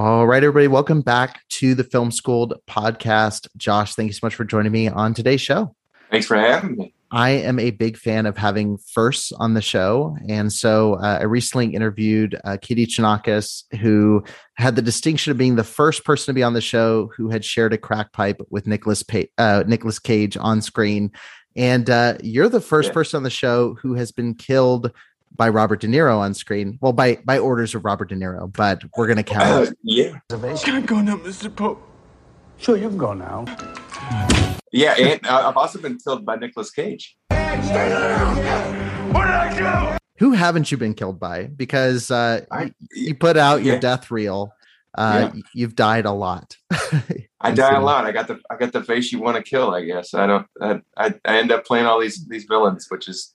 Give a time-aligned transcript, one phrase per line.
[0.00, 3.48] All right, everybody, welcome back to the Film Schooled podcast.
[3.56, 5.74] Josh, thank you so much for joining me on today's show.
[6.12, 6.94] Thanks for having me.
[7.10, 10.16] I am a big fan of having firsts on the show.
[10.28, 14.22] And so uh, I recently interviewed uh, Katie Chonacas, who
[14.54, 17.44] had the distinction of being the first person to be on the show who had
[17.44, 21.10] shared a crack pipe with Nicholas, pa- uh, Nicolas Cage on screen.
[21.56, 22.94] And uh, you're the first yeah.
[22.94, 24.92] person on the show who has been killed
[25.36, 26.78] by Robert De Niro on screen.
[26.80, 29.68] Well, by by orders of Robert De Niro, but we're gonna count.
[29.68, 30.18] Uh, yeah.
[30.28, 31.54] Can I go now, Mr.
[31.54, 31.82] Pope?
[32.58, 33.44] Sure, you can go now.
[34.72, 37.16] Yeah, and uh, I've also been killed by Nicolas Cage.
[37.28, 37.38] What
[39.22, 39.98] did I do?
[40.18, 41.44] Who haven't you been killed by?
[41.44, 43.80] Because uh, I, you put out your yeah.
[43.80, 44.52] death reel.
[44.96, 45.42] Uh, yeah.
[45.54, 46.56] You've died a lot.
[47.40, 48.04] I die a lot.
[48.04, 49.72] I got the I got the face you want to kill.
[49.72, 50.46] I guess I don't.
[50.60, 53.34] I, I I end up playing all these these villains, which is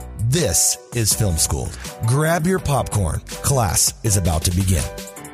[0.31, 1.77] This is Film Schooled.
[2.07, 3.19] Grab your popcorn.
[3.43, 4.81] Class is about to begin.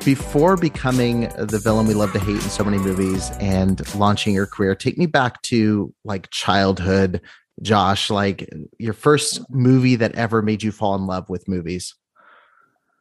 [0.04, 4.46] Before becoming the villain we love to hate in so many movies and launching your
[4.46, 7.20] career, take me back to like childhood,
[7.62, 11.94] Josh, like your first movie that ever made you fall in love with movies.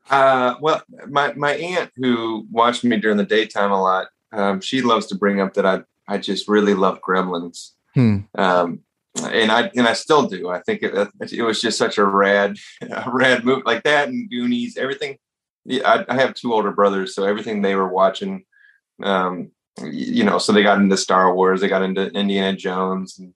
[0.08, 4.84] Uh, well, my, my aunt who watched me during the daytime a lot, um, she
[4.84, 7.72] loves to bring up that I, I just really love Gremlins.
[7.95, 8.17] Hmm.
[8.36, 8.82] Um,
[9.26, 10.50] and I and I still do.
[10.50, 14.30] I think it, it was just such a rad, a rad movie like that and
[14.30, 14.78] Goonies.
[14.78, 15.18] Everything.
[15.70, 18.45] I, I, have two older brothers, so everything they were watching,
[19.04, 19.52] um,
[19.84, 23.34] you know, so they got into Star Wars, they got into Indiana Jones, and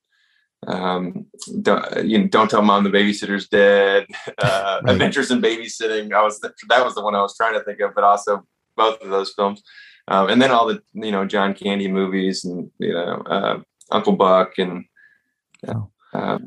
[0.65, 1.25] um,
[1.61, 4.07] don't, you know, don't tell mom the babysitter's dead.
[4.37, 4.93] Uh, right.
[4.93, 6.13] Adventures in Babysitting.
[6.13, 8.43] I was that was the one I was trying to think of, but also
[8.75, 9.61] both of those films,
[10.07, 13.59] um, and then all the you know John Candy movies and you know uh,
[13.91, 14.85] Uncle Buck and
[15.65, 15.81] yeah.
[16.13, 16.39] Uh,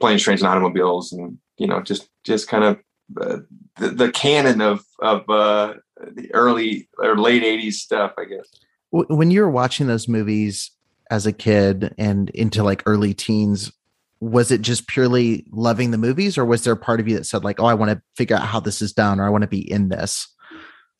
[0.00, 2.78] planes, trains, and automobiles, and you know, just just kind of
[3.20, 3.38] uh,
[3.78, 5.74] the, the canon of of uh,
[6.14, 8.48] the early or late '80s stuff, I guess.
[8.90, 10.70] When you were watching those movies
[11.10, 13.72] as a kid and into like early teens,
[14.20, 17.24] was it just purely loving the movies, or was there a part of you that
[17.24, 19.42] said like, "Oh, I want to figure out how this is done, or I want
[19.42, 20.28] to be in this"?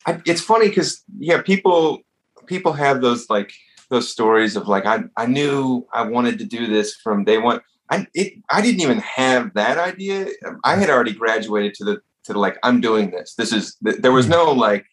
[0.05, 1.99] I, it's funny because yeah, people
[2.45, 3.53] people have those like
[3.93, 7.61] those stories of like I I knew I wanted to do this from day one.
[7.89, 10.27] I it I didn't even have that idea.
[10.63, 13.35] I had already graduated to the to the like I'm doing this.
[13.35, 14.85] This is there was no like.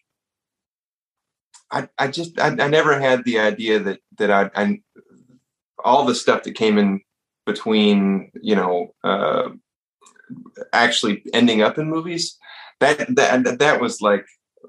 [1.71, 4.81] I I just I, I never had the idea that that I, I
[5.83, 7.01] all the stuff that came in
[7.45, 9.49] between you know uh,
[10.73, 12.37] actually ending up in movies
[12.79, 14.25] that that that was like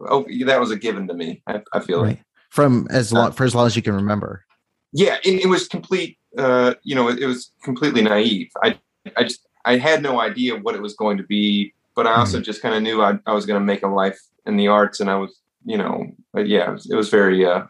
[0.08, 1.42] oh that was a given to me.
[1.46, 2.16] I, I feel right.
[2.16, 4.44] like from as long for as long as you can remember.
[4.92, 6.18] Yeah, it, it was complete.
[6.36, 8.50] Uh, you know, it, it, was completely naive.
[8.62, 8.78] I
[9.16, 12.36] I just I had no idea what it was going to be, but I also
[12.36, 12.44] mm-hmm.
[12.44, 15.00] just kind of knew I, I was going to make a life in the arts,
[15.00, 16.04] and I was, you know,
[16.36, 17.62] yeah, it was, it was very, uh,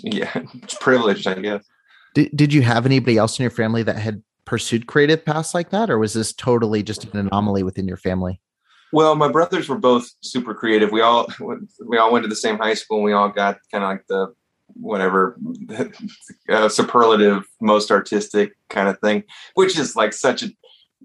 [0.00, 0.42] yeah,
[0.80, 1.62] privileged, I guess.
[2.14, 5.68] Did Did you have anybody else in your family that had pursued creative paths like
[5.68, 8.40] that, or was this totally just an anomaly within your family?
[8.92, 10.90] Well, my brothers were both super creative.
[10.90, 11.28] We all
[11.86, 12.98] we all went to the same high school.
[12.98, 14.34] and We all got kind of like the
[14.74, 15.36] whatever
[16.48, 19.24] uh, superlative, most artistic kind of thing,
[19.54, 20.50] which is like such a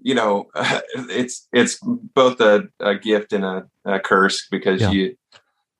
[0.02, 0.80] you know uh,
[1.10, 4.90] it's it's both a, a gift and a, a, curse because yeah.
[4.90, 5.16] you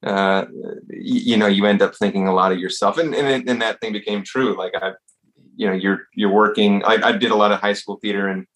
[0.03, 0.45] uh
[0.91, 3.93] you know you end up thinking a lot of yourself and and, and that thing
[3.93, 4.93] became true like i
[5.56, 8.47] you know you're you're working I, I did a lot of high school theater and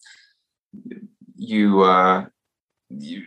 [1.35, 2.25] you uh
[2.89, 3.23] you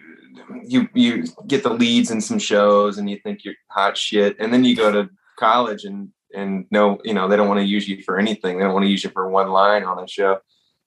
[0.64, 4.52] you you get the leads in some shows and you think you're hot shit and
[4.52, 5.08] then you go to
[5.38, 8.58] college and and no you know they don't want to use you for anything.
[8.58, 10.38] They don't want to use you for one line on a show.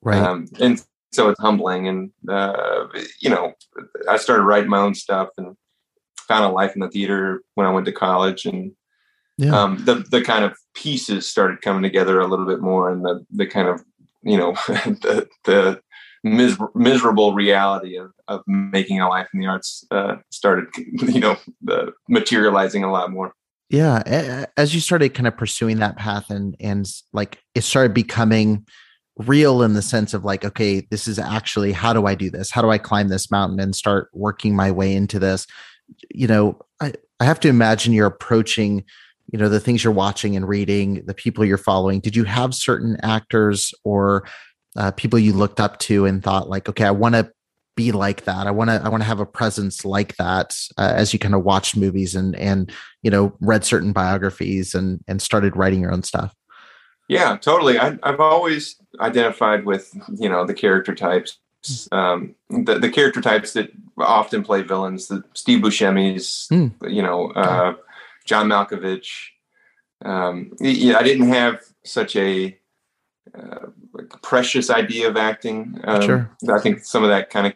[0.02, 0.22] Right.
[0.22, 2.86] Um, and so it's humbling and uh,
[3.20, 3.54] you know
[4.10, 5.56] i started writing my own stuff and
[6.28, 8.72] found a life in the theater when i went to college and
[9.38, 9.58] yeah.
[9.58, 13.26] um, the the kind of pieces started coming together a little bit more and the
[13.32, 13.84] the kind of
[14.24, 15.82] you know the the
[16.36, 21.38] mis- miserable reality of, of making a life in the arts uh, started, you know,
[21.70, 23.34] uh, materializing a lot more.
[23.70, 28.66] Yeah, as you started kind of pursuing that path, and and like it started becoming
[29.18, 32.50] real in the sense of like, okay, this is actually how do I do this?
[32.50, 35.46] How do I climb this mountain and start working my way into this?
[36.14, 38.86] You know, I I have to imagine you're approaching
[39.32, 42.56] you know the things you're watching and reading the people you're following did you have
[42.56, 44.26] certain actors or
[44.78, 47.30] uh, people you looked up to and thought like okay i want to
[47.78, 48.48] be like that.
[48.48, 51.36] I want to i want to have a presence like that uh, as you kind
[51.36, 52.70] of watched movies and and
[53.04, 56.36] you know read certain biographies and and started writing your own stuff.
[57.08, 57.80] Yeah totally.
[57.80, 61.38] I, i've always identified with you know the character types
[61.92, 66.72] um, the, the character types that often play villains the steve buscemi's mm.
[66.92, 67.76] you know uh,
[68.26, 69.10] john malkovich.
[70.04, 72.58] Um, yeah i didn't have such a
[73.36, 75.80] uh, like precious idea of acting.
[75.84, 76.32] Um, sure.
[76.54, 77.54] I think some of that kind of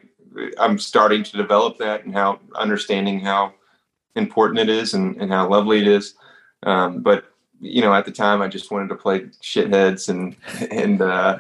[0.60, 3.54] I'm starting to develop that and how understanding how
[4.16, 6.16] important it is and, and how lovely it is.
[6.64, 7.26] Um, but
[7.60, 10.36] you know, at the time, I just wanted to play shitheads and
[10.72, 11.40] and uh,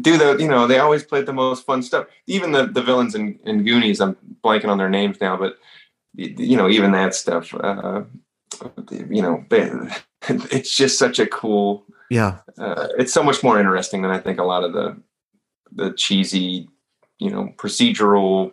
[0.00, 2.06] do the you know they always played the most fun stuff.
[2.26, 5.58] Even the the villains in, in Goonies, I'm blanking on their names now, but
[6.14, 7.54] you know even that stuff.
[7.54, 8.02] Uh,
[9.10, 9.70] you know, they,
[10.50, 14.38] it's just such a cool yeah uh, it's so much more interesting than i think
[14.38, 14.96] a lot of the
[15.72, 16.68] the cheesy
[17.18, 18.52] you know procedural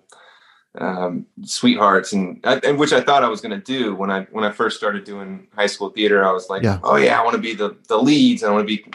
[0.77, 4.43] um, sweethearts and, and which I thought I was going to do when I when
[4.43, 6.25] I first started doing high school theater.
[6.27, 6.79] I was like, yeah.
[6.83, 8.43] oh yeah, I want to be the the leads.
[8.43, 8.85] I want to be,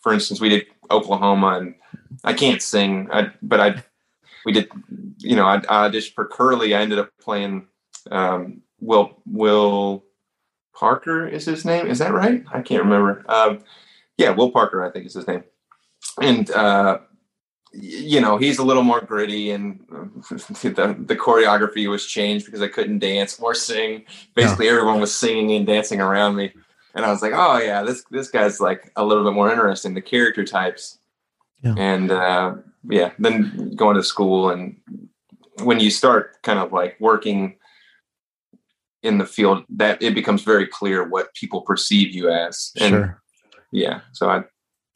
[0.00, 1.74] for instance, we did Oklahoma, and
[2.24, 3.82] I can't sing, I, but I
[4.44, 4.68] we did,
[5.18, 6.74] you know, I, I auditioned for Curly.
[6.74, 7.66] I ended up playing
[8.10, 10.04] um, Will Will
[10.76, 11.86] Parker is his name.
[11.86, 12.44] Is that right?
[12.52, 13.24] I can't remember.
[13.28, 13.60] Um,
[14.18, 15.44] yeah, Will Parker, I think is his name.
[16.20, 16.98] And uh,
[17.72, 19.80] you know, he's a little more gritty, and
[20.30, 24.04] the the choreography was changed because I couldn't dance or sing.
[24.34, 26.52] Basically, everyone was singing and dancing around me,
[26.94, 29.94] and I was like, oh yeah, this this guy's like a little bit more interesting.
[29.94, 30.98] The character types,
[31.62, 31.74] yeah.
[31.76, 32.54] and uh,
[32.88, 34.76] yeah, then going to school and
[35.62, 37.56] when you start kind of like working
[39.06, 42.72] in the field that it becomes very clear what people perceive you as.
[42.78, 43.22] And sure.
[43.72, 44.00] Yeah.
[44.12, 44.42] So I.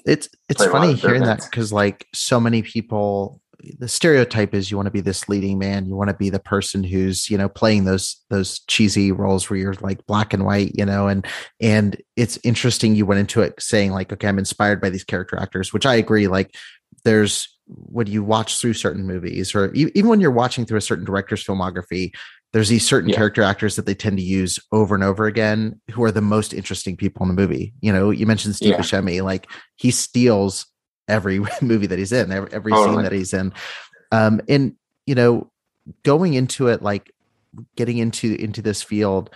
[0.07, 3.41] It's it's funny hearing that because like so many people
[3.79, 6.41] the stereotype is you want to be this leading man you want to be the
[6.41, 10.73] person who's you know playing those those cheesy roles where you're like black and white
[10.75, 11.27] you know and
[11.61, 15.39] and it's interesting you went into it saying like okay i'm inspired by these character
[15.39, 16.55] actors which i agree like
[17.05, 21.05] there's when you watch through certain movies or even when you're watching through a certain
[21.05, 22.13] director's filmography
[22.53, 23.17] there's these certain yeah.
[23.17, 26.53] character actors that they tend to use over and over again who are the most
[26.53, 27.73] interesting people in the movie.
[27.81, 28.79] You know, you mentioned Steve yeah.
[28.79, 30.67] Buscemi, like he steals
[31.09, 33.53] every movie that he's in, every, every scene that he's in.
[34.13, 34.75] Um, and
[35.07, 35.51] you know,
[36.03, 37.13] going into it, like
[37.77, 39.31] getting into into this field,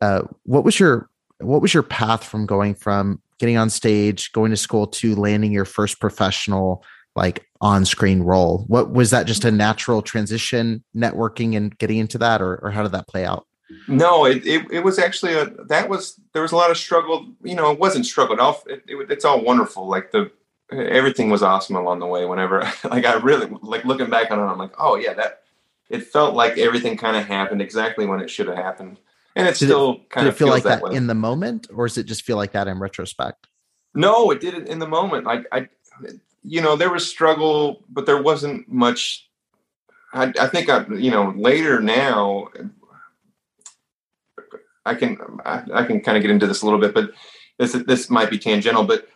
[0.00, 1.08] uh, what was your
[1.38, 5.52] what was your path from going from getting on stage, going to school to landing
[5.52, 6.84] your first professional
[7.20, 8.64] like on-screen role?
[8.66, 12.82] What was that just a natural transition networking and getting into that or, or how
[12.82, 13.46] did that play out?
[13.86, 17.28] No it, it, it was actually a that was there was a lot of struggle
[17.44, 18.36] you know it wasn't struggle
[18.66, 19.86] it, it, it's all wonderful.
[19.86, 20.32] Like the
[20.72, 24.42] everything was awesome along the way whenever like i really like looking back on it
[24.42, 25.40] i'm like oh yeah that
[25.90, 28.98] it felt like everything kind of happened exactly when it should have happened.
[29.36, 31.86] And it did still it, kind of feel like that, that in the moment or
[31.86, 33.48] does it just feel like that in retrospect?
[33.94, 35.26] No it did it in the moment.
[35.26, 35.68] Like i
[36.42, 39.28] you know, there was struggle, but there wasn't much.
[40.12, 42.48] I, I think I, you know, later now,
[44.84, 47.10] I can I, I can kind of get into this a little bit, but
[47.58, 48.84] this this might be tangential.
[48.84, 49.08] But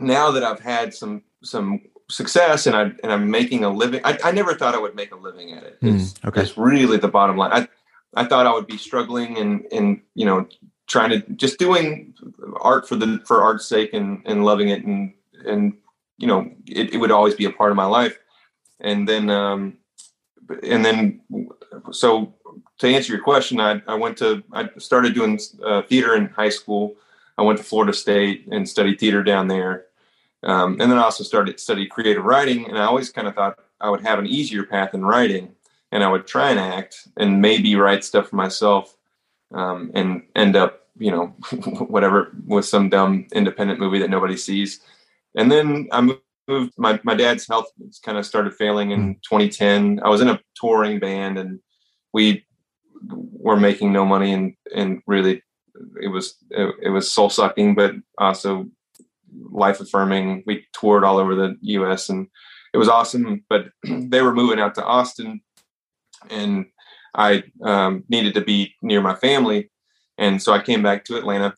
[0.00, 4.18] now that I've had some some success and I and I'm making a living, I,
[4.24, 5.78] I never thought I would make a living at it.
[5.82, 6.42] It's, mm, okay.
[6.42, 7.52] it's really the bottom line.
[7.52, 7.68] I
[8.14, 10.46] I thought I would be struggling and and you know
[10.86, 12.14] trying to just doing
[12.60, 15.12] art for the for art's sake and and loving it and
[15.44, 15.74] and
[16.18, 18.18] you know, it, it would always be a part of my life.
[18.80, 19.78] And then, um,
[20.62, 21.20] and then,
[21.90, 22.34] so
[22.78, 26.48] to answer your question, I, I went to, I started doing uh, theater in high
[26.48, 26.96] school.
[27.36, 29.86] I went to Florida State and studied theater down there.
[30.42, 32.68] Um, and then I also started study creative writing.
[32.68, 35.54] And I always kind of thought I would have an easier path in writing
[35.92, 38.96] and I would try and act and maybe write stuff for myself
[39.52, 41.26] um, and end up, you know,
[41.88, 44.80] whatever with some dumb independent movie that nobody sees.
[45.36, 46.72] And then I moved.
[46.78, 47.66] My my dad's health
[48.04, 50.00] kind of started failing in 2010.
[50.02, 51.60] I was in a touring band, and
[52.12, 52.46] we
[53.10, 55.42] were making no money, and and really,
[56.02, 58.66] it was it, it was soul sucking, but also
[59.50, 60.42] life affirming.
[60.46, 62.08] We toured all over the U.S.
[62.08, 62.28] and
[62.72, 63.44] it was awesome.
[63.48, 65.40] But they were moving out to Austin,
[66.30, 66.66] and
[67.14, 69.70] I um, needed to be near my family,
[70.16, 71.54] and so I came back to Atlanta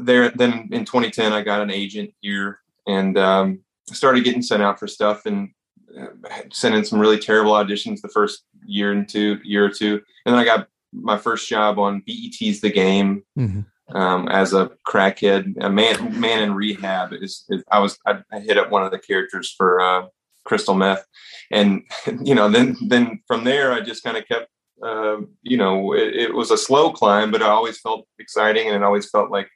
[0.00, 4.78] there then in 2010 i got an agent here and um, started getting sent out
[4.78, 5.50] for stuff and
[5.98, 6.06] uh,
[6.52, 10.34] sent in some really terrible auditions the first year and two year or two and
[10.34, 13.96] then i got my first job on BET's The Game mm-hmm.
[13.96, 17.12] um, as a crackhead, a man man in rehab.
[17.12, 20.06] Is, is I was I, I, hit up one of the characters for uh,
[20.44, 21.04] crystal meth,
[21.50, 21.82] and
[22.22, 24.48] you know then then from there I just kind of kept.
[24.82, 28.76] Uh, you know, it, it was a slow climb, but I always felt exciting, and
[28.76, 29.48] it always felt like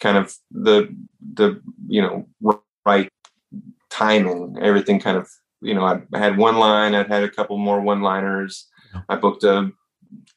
[0.00, 0.94] kind of the
[1.34, 2.26] the you know
[2.84, 3.08] right
[3.90, 4.56] timing.
[4.60, 5.28] Everything kind of
[5.60, 6.94] you know I, I had one line.
[6.94, 8.68] I'd had a couple more one liners.
[9.08, 9.70] I booked a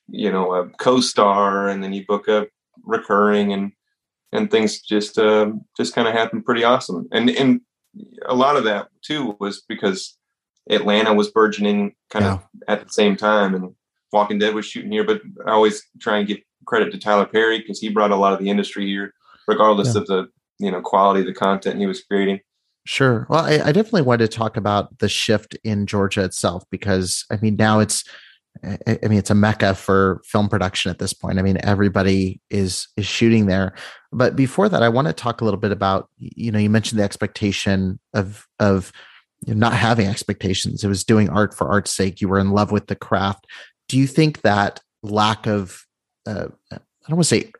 [0.09, 2.47] you know a co-star, and then you book a
[2.83, 3.71] recurring, and
[4.31, 7.07] and things just uh, just kind of happened pretty awesome.
[7.11, 7.61] And and
[8.25, 10.17] a lot of that too was because
[10.69, 12.33] Atlanta was burgeoning kind yeah.
[12.33, 13.73] of at the same time, and
[14.11, 15.03] Walking Dead was shooting here.
[15.03, 18.33] But I always try and give credit to Tyler Perry because he brought a lot
[18.33, 19.13] of the industry here,
[19.47, 20.01] regardless yeah.
[20.01, 20.27] of the
[20.59, 22.39] you know quality of the content he was creating.
[22.85, 23.27] Sure.
[23.29, 27.37] Well, I, I, definitely wanted to talk about the shift in Georgia itself because I
[27.37, 28.03] mean now it's
[28.63, 31.37] I mean it's a mecca for film production at this point.
[31.37, 33.73] I mean everybody is is shooting there.
[34.11, 36.99] But before that, I want to talk a little bit about you know you mentioned
[36.99, 38.91] the expectation of of
[39.45, 40.83] not having expectations.
[40.83, 42.21] It was doing art for art's sake.
[42.21, 43.45] You were in love with the craft.
[43.87, 45.86] Do you think that lack of
[46.27, 47.51] uh, I don't want to say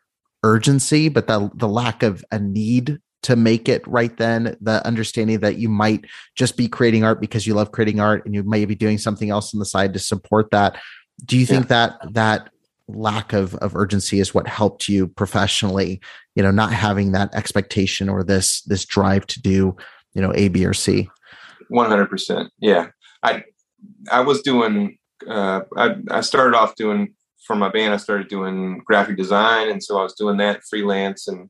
[0.44, 5.40] urgency, but the the lack of a need to make it right then, the understanding
[5.40, 6.04] that you might
[6.36, 9.30] just be creating art because you love creating art and you may be doing something
[9.30, 10.80] else on the side to support that.
[11.24, 11.88] Do you think yeah.
[11.98, 12.50] that that
[12.86, 16.00] lack of of urgency is what helped you professionally,
[16.34, 19.76] you know, not having that expectation or this this drive to do,
[20.14, 21.10] you know, A, B, or C?
[21.72, 22.48] 100%.
[22.60, 22.88] Yeah.
[23.22, 23.42] I
[24.10, 24.98] I was doing
[25.28, 27.14] uh I, I started off doing
[27.48, 31.26] for my band, I started doing graphic design, and so I was doing that freelance,
[31.26, 31.48] and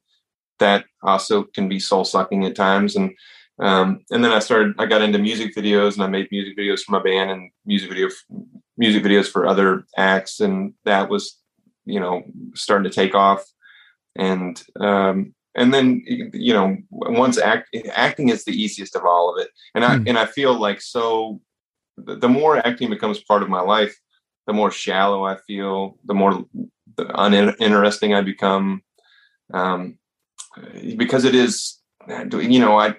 [0.60, 2.96] that also can be soul sucking at times.
[2.96, 3.10] And
[3.60, 6.80] um, and then I started, I got into music videos, and I made music videos
[6.80, 8.08] for my band and music video
[8.76, 11.36] music videos for other acts, and that was
[11.84, 12.22] you know
[12.54, 13.44] starting to take off.
[14.16, 19.42] And um, and then you know once act acting is the easiest of all of
[19.42, 20.08] it, and I mm.
[20.08, 21.40] and I feel like so
[21.96, 23.98] the more acting becomes part of my life
[24.48, 26.44] the more shallow I feel, the more
[26.96, 28.82] uninteresting I become.
[29.52, 29.98] Um,
[30.96, 31.78] because it is,
[32.32, 32.94] you know, I,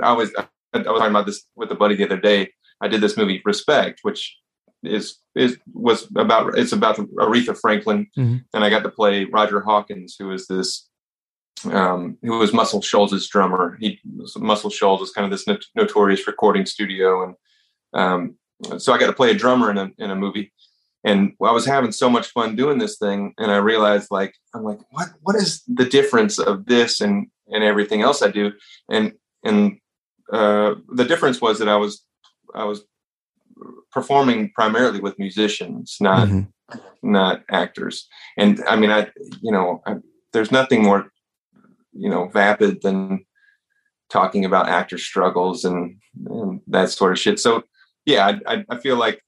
[0.00, 0.46] I was, I
[0.78, 2.50] was talking about this with a buddy the other day.
[2.80, 4.36] I did this movie Respect, which
[4.82, 8.38] is is was about it's about Aretha Franklin, mm-hmm.
[8.54, 10.88] and I got to play Roger Hawkins, who is this
[11.66, 13.76] um, who was Muscle Shoals' drummer.
[13.78, 14.00] He
[14.38, 17.34] Muscle Shoals was kind of this not- notorious recording studio, and
[17.92, 20.54] um, so I got to play a drummer in a in a movie
[21.04, 24.64] and I was having so much fun doing this thing, and I realized like I'm
[24.64, 28.52] like, what what is the difference of this and and everything else I do?
[28.90, 29.12] And
[29.44, 29.78] and
[30.32, 32.04] uh, the difference was that I was
[32.54, 32.82] I was
[33.90, 36.78] performing primarily with musicians, not mm-hmm.
[37.02, 38.06] not actors.
[38.36, 39.96] And I mean, I you know, I,
[40.32, 41.10] there's nothing more
[41.92, 43.24] you know vapid than
[44.10, 47.38] talking about actor struggles and, and that sort of shit.
[47.38, 47.62] So
[48.04, 49.22] yeah, I, I feel like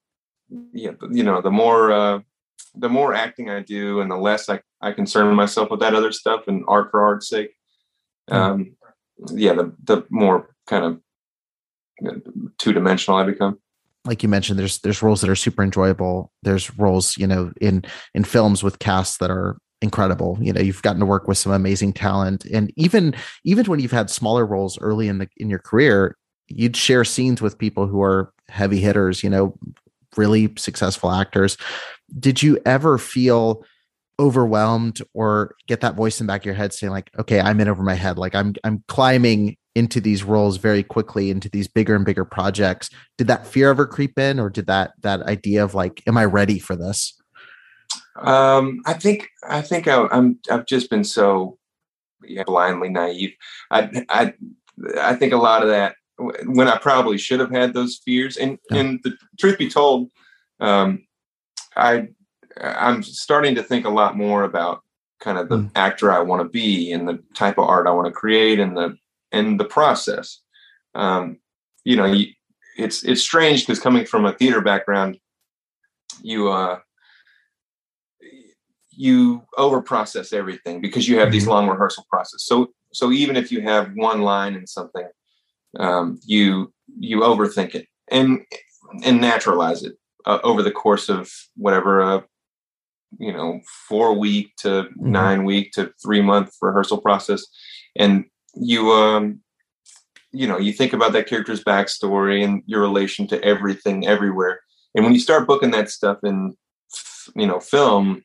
[0.73, 2.21] yeah, you know, the more uh,
[2.75, 6.13] the more acting I do, and the less I, I concern myself with that other
[6.13, 7.55] stuff and art for art's sake.
[8.29, 8.35] Hmm.
[8.35, 8.77] Um,
[9.33, 11.01] yeah, the the more kind of
[12.59, 13.59] two dimensional I become.
[14.05, 16.33] Like you mentioned, there's there's roles that are super enjoyable.
[16.43, 20.39] There's roles, you know, in in films with casts that are incredible.
[20.41, 23.93] You know, you've gotten to work with some amazing talent, and even even when you've
[23.93, 26.17] had smaller roles early in the in your career,
[26.49, 29.23] you'd share scenes with people who are heavy hitters.
[29.23, 29.55] You know,
[30.17, 31.57] really successful actors.
[32.19, 33.65] Did you ever feel
[34.19, 37.61] overwhelmed or get that voice in the back of your head saying like, okay, I'm
[37.61, 38.19] in over my head.
[38.19, 42.91] Like I'm, I'm climbing into these roles very quickly into these bigger and bigger projects.
[43.17, 46.27] Did that fear ever creep in or did that, that idea of like, am I
[46.27, 47.19] ready for this?
[48.21, 51.59] Um, I think, I think I, I'm, I've just been so
[52.23, 53.33] yeah, blindly naive.
[53.71, 54.35] I, I,
[55.01, 58.37] I think a lot of that when I probably should have had those fears.
[58.37, 58.79] And yeah.
[58.79, 60.11] and the truth be told,
[60.61, 61.05] um,
[61.77, 62.09] I
[62.61, 64.83] I'm starting to think a lot more about
[65.21, 65.71] kind of the mm.
[65.77, 68.77] actor I want to be and the type of art I want to create and
[68.77, 68.97] the
[69.31, 70.41] and the process.
[70.95, 71.39] Um,
[71.85, 72.33] you know, you,
[72.77, 75.19] it's it's strange because coming from a theater background,
[76.23, 76.79] you uh,
[78.91, 81.33] you over process everything because you have mm-hmm.
[81.33, 82.45] these long rehearsal process.
[82.45, 85.09] So so even if you have one line in something,
[85.79, 88.41] um, you you overthink it and
[89.05, 89.95] and naturalize it
[90.27, 92.21] uh, over the course of whatever a uh,
[93.19, 95.11] you know four week to mm-hmm.
[95.13, 97.45] nine week to three month rehearsal process
[97.97, 98.25] and
[98.55, 99.41] you um
[100.33, 104.61] you know you think about that character's backstory and your relation to everything everywhere
[104.95, 106.55] and when you start booking that stuff in
[107.35, 108.23] you know film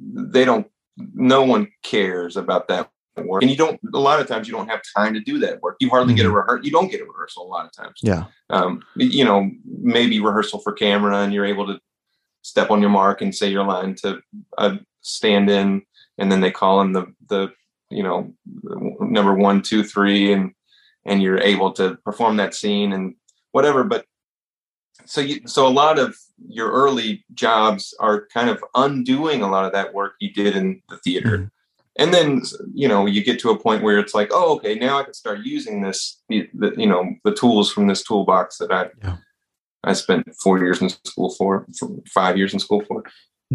[0.00, 0.68] they don't
[1.14, 2.90] no one cares about that
[3.26, 5.60] work and you don't a lot of times you don't have time to do that
[5.62, 6.18] work you hardly mm-hmm.
[6.18, 6.36] get a mm-hmm.
[6.36, 10.20] rehearsal you don't get a rehearsal a lot of times yeah um, you know maybe
[10.20, 11.78] rehearsal for camera and you're able to
[12.42, 14.20] step on your mark and say your line to
[14.58, 15.82] a stand in
[16.18, 17.48] and then they call in the the
[17.90, 18.32] you know
[19.00, 20.52] number one two three and
[21.04, 23.14] and you're able to perform that scene and
[23.52, 24.04] whatever but
[25.04, 26.14] so you so a lot of
[26.48, 30.82] your early jobs are kind of undoing a lot of that work you did in
[30.88, 31.44] the theater mm-hmm.
[31.98, 34.98] And then you know you get to a point where it's like oh okay now
[34.98, 38.86] i can start using this the, you know the tools from this toolbox that i
[39.02, 39.16] yeah.
[39.84, 43.02] i spent four years in school for, for five years in school for.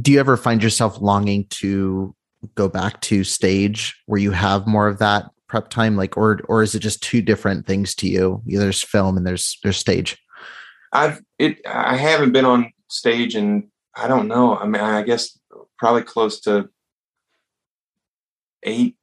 [0.01, 2.15] Do you ever find yourself longing to
[2.55, 5.95] go back to stage where you have more of that prep time?
[5.95, 8.41] Like or or is it just two different things to you?
[8.45, 10.17] There's film and there's there's stage.
[10.91, 15.37] I've it i haven't been on stage and i don't know i mean i guess
[15.79, 16.69] probably close to
[18.63, 18.95] eight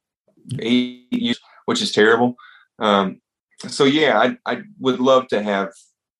[0.59, 2.35] eight years which is terrible
[2.79, 3.19] um
[3.67, 5.69] so yeah i i would love to have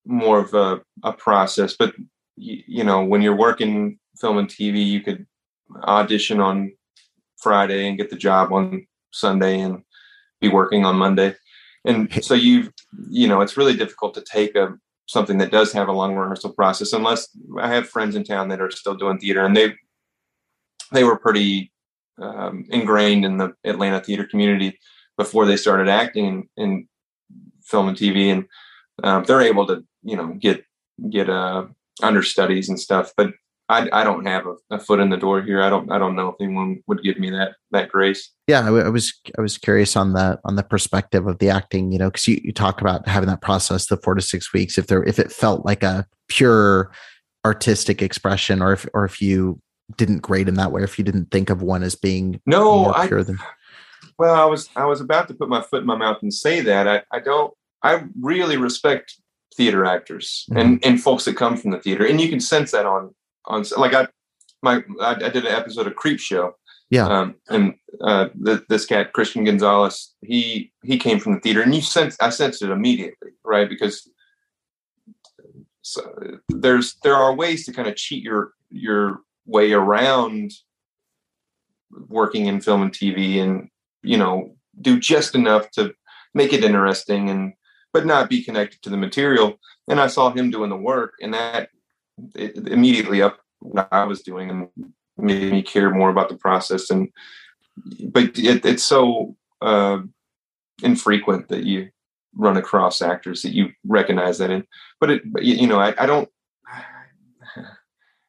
[0.05, 1.93] more of a, a process but
[2.35, 5.25] you, you know when you're working film and tv you could
[5.83, 6.71] audition on
[7.41, 9.83] friday and get the job on sunday and
[10.41, 11.35] be working on Monday.
[11.85, 12.71] And so you
[13.09, 14.73] you know, it's really difficult to take a
[15.07, 17.29] something that does have a long rehearsal process unless
[17.59, 19.73] I have friends in town that are still doing theater and they
[20.91, 21.70] they were pretty
[22.21, 24.79] um, ingrained in the Atlanta theater community
[25.17, 26.87] before they started acting in, in
[27.63, 28.45] film and TV and
[29.03, 30.63] um, they're able to you know get
[31.09, 31.65] get uh,
[32.01, 33.31] understudies and stuff but
[33.71, 35.63] I, I don't have a, a, foot in the door here.
[35.63, 38.29] I don't I don't know if anyone would give me that that grace.
[38.45, 41.49] Yeah, I, w- I was I was curious on the on the perspective of the
[41.49, 41.89] acting.
[41.93, 44.77] You know, because you, you talk about having that process, the four to six weeks.
[44.77, 46.91] If there if it felt like a pure
[47.45, 49.61] artistic expression, or if or if you
[49.97, 53.07] didn't grade in that way, if you didn't think of one as being no, I,
[53.07, 53.39] than-
[54.17, 56.61] well, I was I was about to put my foot in my mouth and say
[56.61, 59.15] that I I don't I really respect
[59.55, 60.59] theater actors mm-hmm.
[60.59, 63.13] and and folks that come from the theater, and you can sense that on
[63.45, 64.07] on like I
[64.61, 66.53] my I, I did an episode of Creepshow.
[66.89, 67.07] Yeah.
[67.07, 71.73] Um, and uh, the, this cat Christian Gonzalez, he he came from the theater, and
[71.73, 73.69] you sense I sensed it immediately, right?
[73.69, 74.09] Because
[75.81, 76.13] so
[76.49, 80.51] there's there are ways to kind of cheat your your way around
[82.07, 83.69] working in film and TV, and
[84.03, 85.93] you know do just enough to
[86.33, 87.53] make it interesting and
[87.93, 89.59] but not be connected to the material.
[89.89, 91.69] And I saw him doing the work, and that
[92.35, 94.69] it immediately up what I was doing and
[95.17, 96.89] made me care more about the process.
[96.89, 97.09] And
[98.09, 99.99] but it, it's so uh,
[100.83, 101.89] infrequent that you
[102.35, 104.65] run across actors that you recognize that in.
[104.99, 106.29] But it, you know, I, I don't.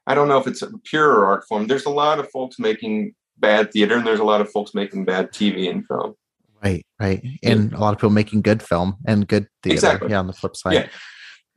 [0.07, 1.67] I don't know if it's a pure art form.
[1.67, 5.05] There's a lot of folks making bad theater, and there's a lot of folks making
[5.05, 6.15] bad TV and film.
[6.62, 9.75] Right, right, and a lot of people making good film and good theater.
[9.75, 10.11] Exactly.
[10.11, 10.75] Yeah, on the flip side.
[10.75, 10.87] Yeah.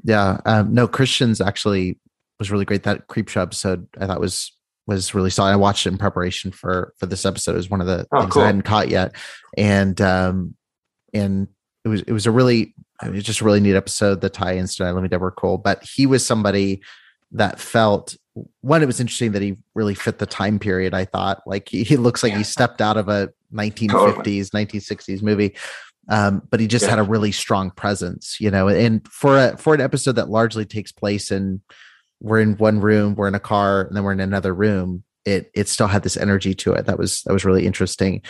[0.03, 0.38] Yeah.
[0.45, 1.99] Um, no, Christian's actually
[2.39, 2.84] was really great.
[2.84, 4.51] That creep show episode I thought was
[4.88, 5.51] was really solid.
[5.51, 7.53] I watched it in preparation for for this episode.
[7.53, 8.43] It was one of the oh, things cool.
[8.43, 9.15] I hadn't caught yet,
[9.58, 10.55] and um,
[11.13, 11.47] and
[11.84, 14.21] it was it was a really it was just a really neat episode.
[14.21, 16.81] The tie-ins to Let Me Deborah Cole, but he was somebody
[17.31, 18.15] that felt
[18.61, 18.83] one.
[18.83, 20.93] It was interesting that he really fit the time period.
[20.93, 22.39] I thought like he, he looks like yeah.
[22.39, 24.41] he stepped out of a 1950s, totally.
[24.41, 25.55] 1960s movie.
[26.07, 26.91] Um, but he just yeah.
[26.91, 28.67] had a really strong presence, you know.
[28.67, 31.61] And for a for an episode that largely takes place in
[32.21, 35.03] we're in one room, we're in a car, and then we're in another room.
[35.25, 38.21] It it still had this energy to it that was that was really interesting.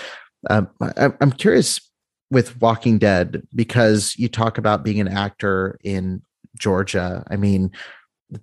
[0.49, 1.81] Um, I, I'm curious
[2.31, 6.21] with Walking Dead because you talk about being an actor in
[6.57, 7.23] Georgia.
[7.29, 7.71] I mean,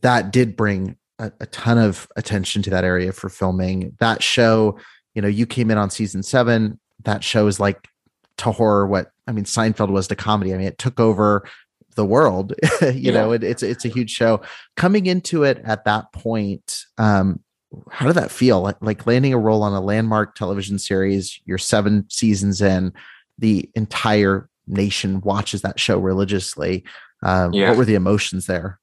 [0.03, 3.97] that did bring a, a, ton of attention to that area for filming.
[3.99, 4.79] That show,
[5.15, 6.79] you know, you came in on season seven.
[7.05, 7.89] That show is like
[8.39, 10.53] to horror what I mean, Seinfeld was to comedy.
[10.53, 11.45] I mean, it took over
[11.95, 13.13] the world you yeah.
[13.13, 14.41] know it, it's it's a huge show
[14.77, 17.41] coming into it at that point um
[17.91, 21.59] how did that feel like, like landing a role on a landmark television series you're
[21.59, 22.93] seven seasons in
[23.39, 26.85] the entire nation watches that show religiously
[27.23, 27.69] um yeah.
[27.69, 28.79] what were the emotions there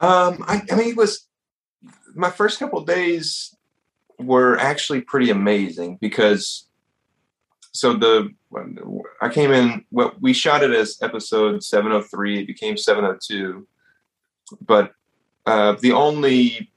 [0.00, 1.26] um I, I mean it was
[2.14, 3.54] my first couple days
[4.18, 6.66] were actually pretty amazing because
[7.72, 8.34] so the
[9.20, 9.84] I came in.
[9.90, 12.40] Well, we shot it as episode 703.
[12.40, 13.66] It became 702,
[14.64, 14.92] but
[15.44, 16.70] uh, the only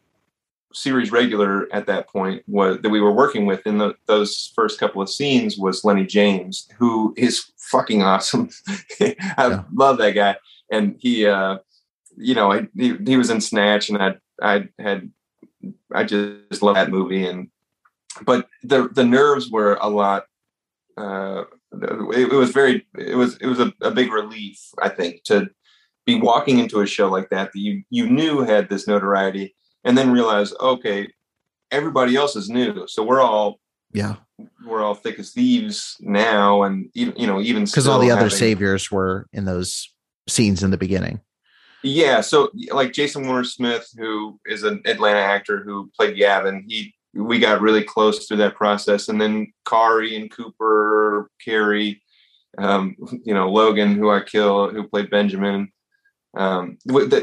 [0.73, 4.79] series regular at that point was that we were working with in the, those first
[4.79, 8.49] couple of scenes was Lennie James, who is fucking awesome.
[8.99, 9.63] I yeah.
[9.73, 10.35] love that guy,
[10.71, 11.59] and he, uh,
[12.19, 15.09] you know, he, he was in Snatch, and I I had
[15.93, 17.25] I just love that movie.
[17.25, 17.49] And
[18.23, 20.25] but the the nerves were a lot.
[20.97, 25.23] Uh, it, it was very it was it was a, a big relief I think
[25.25, 25.49] to
[26.05, 29.97] be walking into a show like that that you you knew had this notoriety and
[29.97, 31.07] then realize okay
[31.71, 33.59] everybody else is new so we're all
[33.93, 34.15] yeah
[34.65, 38.23] we're all thick as thieves now and even you know even because all the other
[38.23, 39.93] having, saviors were in those
[40.27, 41.21] scenes in the beginning
[41.83, 46.93] yeah so like jason warner smith who is an atlanta actor who played gavin he
[47.13, 49.09] we got really close through that process.
[49.09, 52.01] And then kari and cooper carrie
[52.57, 55.71] um, you know logan who i kill who played benjamin.
[56.37, 56.77] Um,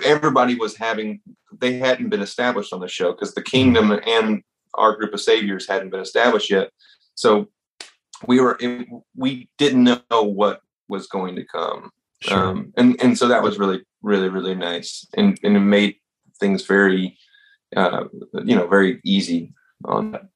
[0.05, 1.21] everybody was having
[1.59, 4.43] they hadn't been established on the show because the kingdom and
[4.75, 6.71] our group of saviors hadn't been established yet.
[7.15, 7.49] So
[8.27, 8.59] we were
[9.17, 11.91] we didn't know what was going to come
[12.27, 12.39] sure.
[12.39, 15.07] um, and and so that was really really really nice.
[15.17, 15.97] And and it made
[16.39, 17.17] things very
[17.77, 18.05] uh,
[18.45, 19.53] you know very easy
[19.85, 20.29] on that.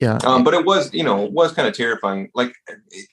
[0.00, 0.18] Yeah.
[0.24, 2.30] Um, but it was you know it was kind of terrifying.
[2.34, 3.08] Like it,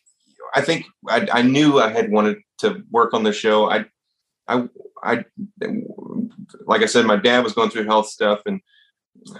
[0.53, 3.69] i think I, I knew i had wanted to work on the show.
[3.69, 3.85] I
[4.49, 4.67] i
[5.01, 5.23] i
[6.65, 8.59] like i said my dad was going through health stuff and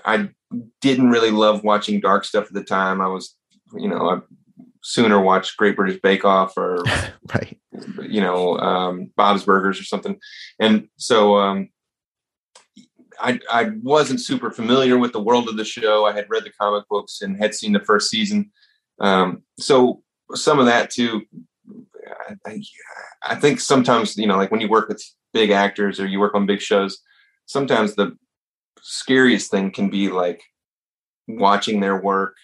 [0.06, 0.30] i
[0.80, 3.01] didn't really love watching dark stuff at the time.
[3.01, 3.36] I was
[3.73, 4.19] you know, I
[4.82, 6.84] sooner watch Great British Bake Off or,
[7.34, 7.58] right.
[8.02, 10.17] you know, um, Bob's Burgers or something.
[10.60, 11.70] And so um,
[13.20, 16.06] I, I wasn't super familiar with the world of the show.
[16.06, 18.52] I had read the comic books and had seen the first season.
[19.00, 20.02] Um, so
[20.34, 21.22] some of that too,
[22.46, 22.62] I,
[23.24, 26.36] I think sometimes, you know, like when you work with big actors or you work
[26.36, 27.00] on big shows,
[27.46, 28.17] sometimes the
[28.82, 30.41] scariest thing can be like
[31.28, 32.36] watching their work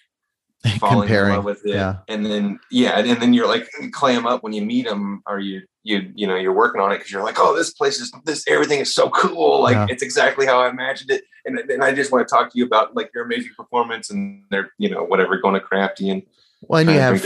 [0.79, 1.75] falling Comparing, in love with it.
[1.75, 1.97] Yeah.
[2.07, 5.61] And then yeah, and then you're like clam up when you meet them, or you
[5.83, 8.43] you you know you're working on it because you're like, oh, this place is this
[8.47, 9.87] everything is so cool, like yeah.
[9.89, 11.23] it's exactly how I imagined it.
[11.45, 14.43] And and I just want to talk to you about like your amazing performance and
[14.49, 16.23] their you know whatever going to crafty and
[16.61, 17.21] well, and you have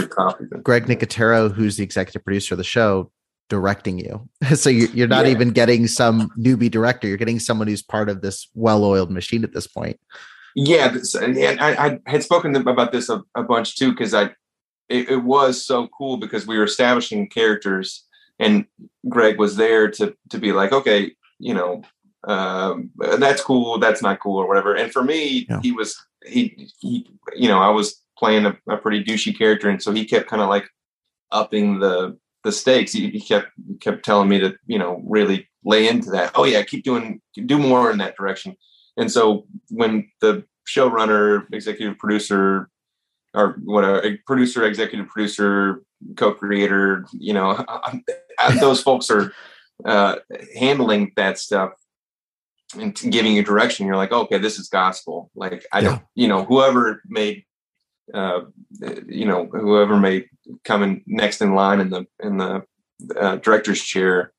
[0.63, 3.11] Greg Nicotero, who's the executive producer of the show,
[3.49, 4.27] directing you.
[4.55, 5.31] so you're not yeah.
[5.31, 7.07] even getting some newbie director.
[7.07, 9.99] You're getting someone who's part of this well-oiled machine at this point.
[10.55, 14.31] Yeah, and I, I had spoken about this a, a bunch too because I
[14.89, 18.05] it, it, was so cool because we were establishing characters
[18.39, 18.65] and
[19.07, 21.83] Greg was there to to be like, okay, you know,
[22.27, 24.75] um, that's cool, that's not cool, or whatever.
[24.75, 25.59] And for me, yeah.
[25.61, 29.81] he was he he you know I was playing a, a pretty douchey character, and
[29.81, 30.67] so he kept kind of like
[31.31, 32.91] upping the the stakes.
[32.91, 33.47] He, he kept
[33.79, 36.31] kept telling me to you know really lay into that.
[36.35, 38.55] Oh yeah, keep doing do more in that direction.
[38.97, 42.69] And so when the showrunner, executive producer,
[43.33, 45.81] or what a producer, executive producer,
[46.17, 47.65] co-creator, you know,
[48.59, 49.33] those folks are
[49.85, 50.15] uh,
[50.57, 51.71] handling that stuff
[52.77, 53.85] and giving you direction.
[53.85, 55.31] You're like, okay, this is gospel.
[55.35, 57.45] Like I don't, you know, whoever made,
[58.13, 58.41] uh,
[59.07, 60.25] you know, whoever may
[60.63, 62.63] come in next in line in the in the
[63.19, 64.33] uh, director's chair.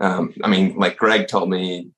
[0.00, 1.90] Um, I mean, like Greg told me,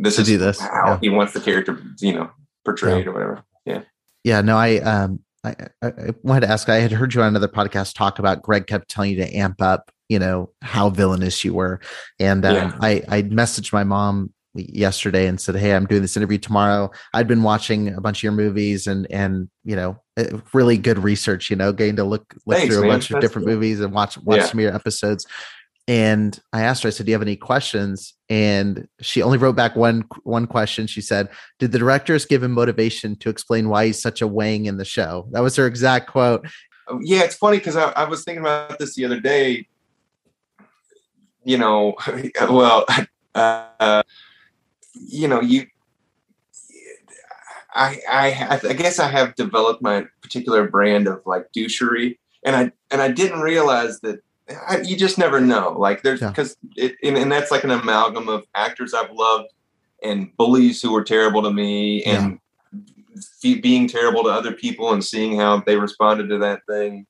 [0.00, 0.60] this to is do this.
[0.60, 0.98] how yeah.
[1.00, 2.30] he wants the character, you know,
[2.64, 3.10] portrayed yeah.
[3.10, 3.44] or whatever.
[3.64, 3.82] Yeah.
[4.22, 4.40] Yeah.
[4.40, 6.68] No, I um I, I, wanted to ask.
[6.68, 9.60] I had heard you on another podcast talk about Greg kept telling you to amp
[9.60, 11.80] up, you know, how villainous you were,
[12.18, 12.78] and um, yeah.
[12.80, 16.90] I I messaged my mom yesterday and said, "Hey, I'm doing this interview tomorrow.
[17.12, 20.98] I'd been watching a bunch of your movies and and you know, eh, really good
[20.98, 21.50] research.
[21.50, 22.90] You know, getting to look look Thanks, through man.
[22.90, 23.54] a bunch That's of different cool.
[23.54, 24.46] movies and watch watch yeah.
[24.46, 25.26] some of your episodes.
[25.86, 28.14] And I asked her, I said, Do you have any questions?
[28.30, 30.86] And she only wrote back one one question.
[30.86, 34.64] She said, Did the directors give him motivation to explain why he's such a wang
[34.64, 35.28] in the show?
[35.32, 36.46] That was her exact quote.
[36.88, 39.66] Oh, yeah, it's funny because I, I, was thinking about this the other day.
[41.44, 41.96] You know,
[42.48, 42.86] well,
[43.34, 44.02] uh,
[44.94, 45.66] you know, you
[47.74, 52.72] I, I I guess I have developed my particular brand of like douchery, and I
[52.90, 55.74] and I didn't realize that I, you just never know.
[55.78, 56.86] Like there's because yeah.
[56.86, 59.48] it and, and, that's like an amalgam of actors I've loved
[60.02, 62.24] and bullies who were terrible to me yeah.
[62.24, 62.38] and
[63.16, 67.06] f- being terrible to other people and seeing how they responded to that thing,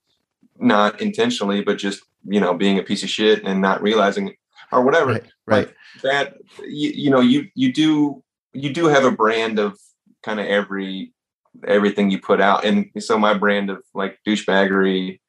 [0.58, 4.34] not intentionally, but just you know being a piece of shit and not realizing
[4.70, 5.12] or whatever.
[5.12, 5.24] Right.
[5.46, 5.74] right.
[6.02, 9.78] that you, you know you you do you do have a brand of
[10.22, 11.12] kind of every
[11.66, 15.20] everything you put out and so my brand of like douchebaggery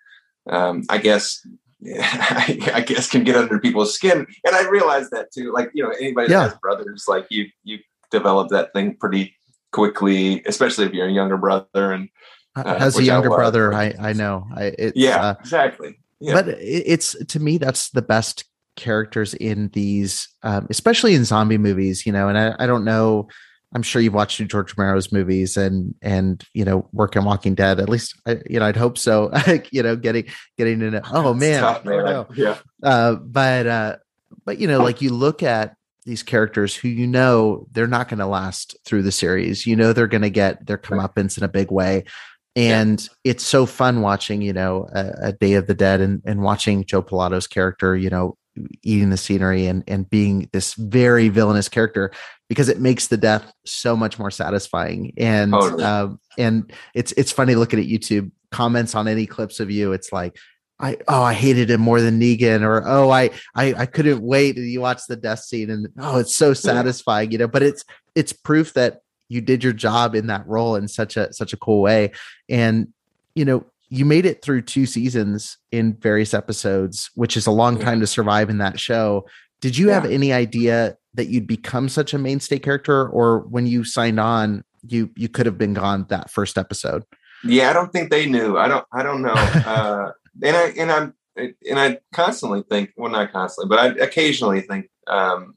[0.48, 1.46] um, I guess
[2.00, 4.26] I guess can get under people's skin.
[4.46, 5.52] And I realized that too.
[5.52, 6.40] Like, you know, anybody yeah.
[6.40, 7.80] that has brothers, like you you
[8.12, 9.36] develop that thing pretty
[9.72, 11.92] quickly, especially if you're a younger brother.
[11.92, 12.10] And
[12.56, 14.48] uh, as a younger I brother, I I know.
[14.56, 16.00] I it's, yeah, uh, exactly.
[16.20, 16.34] Yeah.
[16.34, 18.46] But it's to me that's the best
[18.76, 22.06] characters in these, um, especially in zombie movies.
[22.06, 23.28] You know, and I, I don't know
[23.76, 27.82] I'm sure you've watched George Romero's movies and and you know work on Walking Dead.
[27.82, 29.32] At least I, you know I'd hope so.
[29.72, 30.26] you know, getting
[30.58, 31.02] getting to know.
[31.12, 32.26] Oh man, tough, man.
[32.36, 32.58] yeah.
[32.82, 33.96] Uh, but uh,
[34.46, 38.20] but you know, like you look at these characters who you know they're not going
[38.20, 39.68] to last through the series.
[39.68, 42.06] You know they're going to get their comeuppance in a big way.
[42.56, 43.32] And yeah.
[43.32, 46.86] it's so fun watching, you know, a, a, Day of the Dead and, and watching
[46.86, 48.38] Joe Pilato's character, you know,
[48.84, 52.12] eating the scenery and and being this very villainous character
[52.50, 55.84] because it makes the death so much more satisfying and totally.
[55.84, 60.12] um, and it's it's funny looking at youtube comments on any clips of you it's
[60.12, 60.38] like
[60.78, 64.58] I oh I hated him more than Negan or oh I I I couldn't wait
[64.58, 67.86] and you watch the death scene and oh it's so satisfying you know but it's
[68.14, 71.58] it's proof that you did your job in that role in such a such a
[71.58, 72.12] cool way
[72.50, 72.90] and
[73.36, 77.80] you know you made it through two seasons in various episodes, which is a long
[77.80, 79.26] time to survive in that show.
[79.62, 79.94] Did you yeah.
[79.94, 84.64] have any idea that you'd become such a mainstay character, or when you signed on,
[84.88, 87.04] you you could have been gone that first episode?
[87.44, 88.58] Yeah, I don't think they knew.
[88.58, 88.86] I don't.
[88.94, 89.34] I don't know.
[89.34, 90.12] uh,
[90.44, 92.92] and I and I'm and I constantly think.
[92.96, 94.90] Well, not constantly, but I occasionally think.
[95.08, 95.56] Um,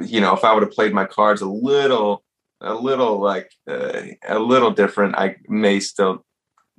[0.00, 2.24] you know, if I would have played my cards a little,
[2.60, 6.24] a little like uh, a little different, I may still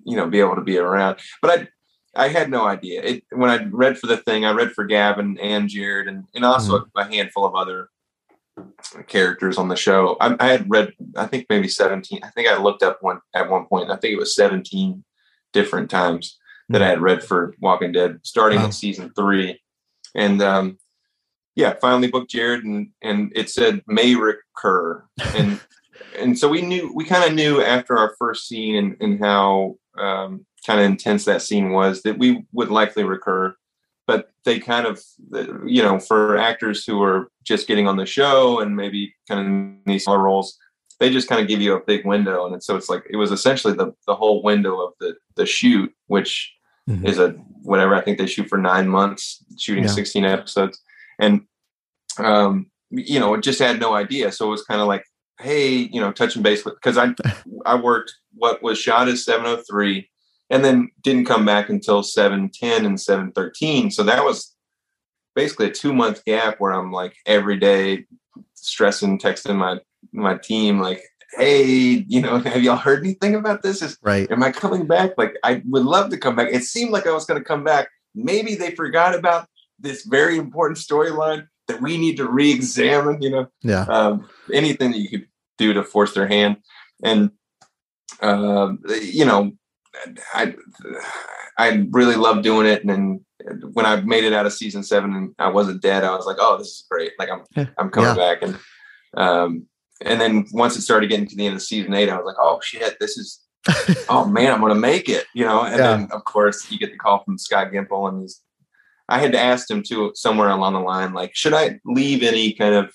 [0.06, 1.20] you know be able to be around.
[1.42, 1.68] But I
[2.16, 3.02] I had no idea.
[3.02, 6.46] It, when I read for the thing, I read for Gavin and Jared, and and
[6.46, 7.00] also mm-hmm.
[7.00, 7.90] a, a, handful of other
[9.08, 10.18] characters on the show.
[10.20, 12.20] I, I, had read, I think maybe seventeen.
[12.24, 13.92] I think I looked up one at one point.
[13.92, 15.04] I think it was seventeen
[15.54, 16.38] different times
[16.70, 18.68] that I had read for Walking Dead, starting wow.
[18.68, 19.60] with season three,
[20.16, 20.78] and um,
[21.56, 25.04] yeah, finally booked Jared, and and it said may recur,
[25.36, 25.60] and
[26.20, 29.76] and so we knew we kind of knew after our first scene and, and how
[29.98, 33.56] um, kind of intense that scene was that we would likely recur
[34.10, 35.00] but they kind of
[35.68, 39.86] you know for actors who are just getting on the show and maybe kind of
[39.86, 40.58] these smaller roles
[41.00, 43.32] they just kind of give you a big window and so it's like it was
[43.32, 46.52] essentially the the whole window of the the shoot which
[46.90, 47.06] mm-hmm.
[47.06, 47.30] is a
[47.62, 49.92] whatever i think they shoot for nine months shooting yeah.
[49.92, 50.82] 16 episodes
[51.20, 51.42] and
[52.18, 55.06] um you know just had no idea so it was kind of like
[55.42, 57.14] hey, you know, touching base with because I
[57.66, 60.10] I worked what was shot as 703
[60.50, 63.92] and then didn't come back until 710 and 713.
[63.92, 64.56] So that was
[65.36, 68.06] basically a two month gap where I'm like every day
[68.56, 69.80] stressing, texting my
[70.12, 71.02] my team like,
[71.38, 73.82] hey, you know, have y'all heard anything about this?
[73.82, 74.30] Is right.
[74.32, 75.12] Am I coming back?
[75.18, 76.50] Like I would love to come back.
[76.52, 77.90] It seemed like I was gonna come back.
[78.16, 79.48] Maybe they forgot about
[79.80, 83.48] this very important storyline that we need to re-examine, you know.
[83.62, 83.84] Yeah.
[83.84, 85.28] Um, anything that you could
[85.60, 86.58] do to force their hand.
[87.04, 87.32] And
[88.22, 89.54] uh, you know,
[90.34, 90.56] I
[91.58, 92.82] I really love doing it.
[92.82, 93.26] And then
[93.74, 96.38] when I made it out of season seven and I wasn't dead, I was like,
[96.40, 97.14] oh, this is great.
[97.20, 98.16] Like I'm I'm coming yeah.
[98.16, 98.42] back.
[98.42, 98.58] And
[99.16, 99.66] um,
[100.02, 102.38] and then once it started getting to the end of season eight, I was like,
[102.40, 103.42] oh shit, this is
[104.10, 105.64] oh man, I'm gonna make it, you know.
[105.64, 105.98] And yeah.
[105.98, 108.42] then of course you get the call from Scott Gimple, and he's
[109.10, 112.54] I had to ask him to somewhere along the line, like, should I leave any
[112.54, 112.94] kind of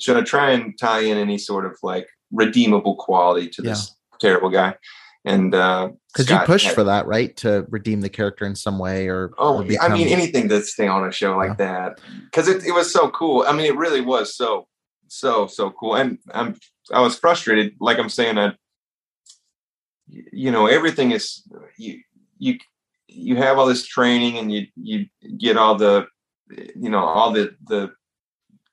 [0.00, 4.16] should I try and tie in any sort of like redeemable quality to this yeah.
[4.20, 4.74] terrible guy?
[5.24, 8.78] And because uh, you pushed had, for that, right, to redeem the character in some
[8.78, 9.92] way, or oh, or become...
[9.92, 11.66] I mean, anything to stay on a show like yeah.
[11.66, 13.44] that because it, it was so cool.
[13.46, 14.68] I mean, it really was so
[15.08, 16.56] so so cool, and I'm
[16.92, 18.56] I was frustrated, like I'm saying that
[20.08, 21.42] you know everything is
[21.78, 22.00] you
[22.38, 22.58] you
[23.08, 25.06] you have all this training and you you
[25.38, 26.06] get all the
[26.76, 27.92] you know all the the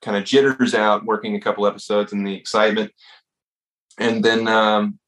[0.02, 2.90] kind of jitters out working a couple episodes and the excitement
[3.98, 4.98] and then um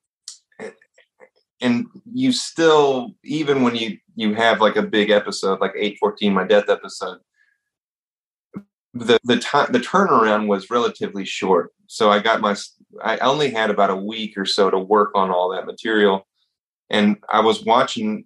[1.60, 6.44] and you still even when you you have like a big episode like 814 my
[6.44, 7.18] death episode
[8.92, 12.56] the the time the turnaround was relatively short so i got my
[13.02, 16.26] i only had about a week or so to work on all that material
[16.90, 18.24] and i was watching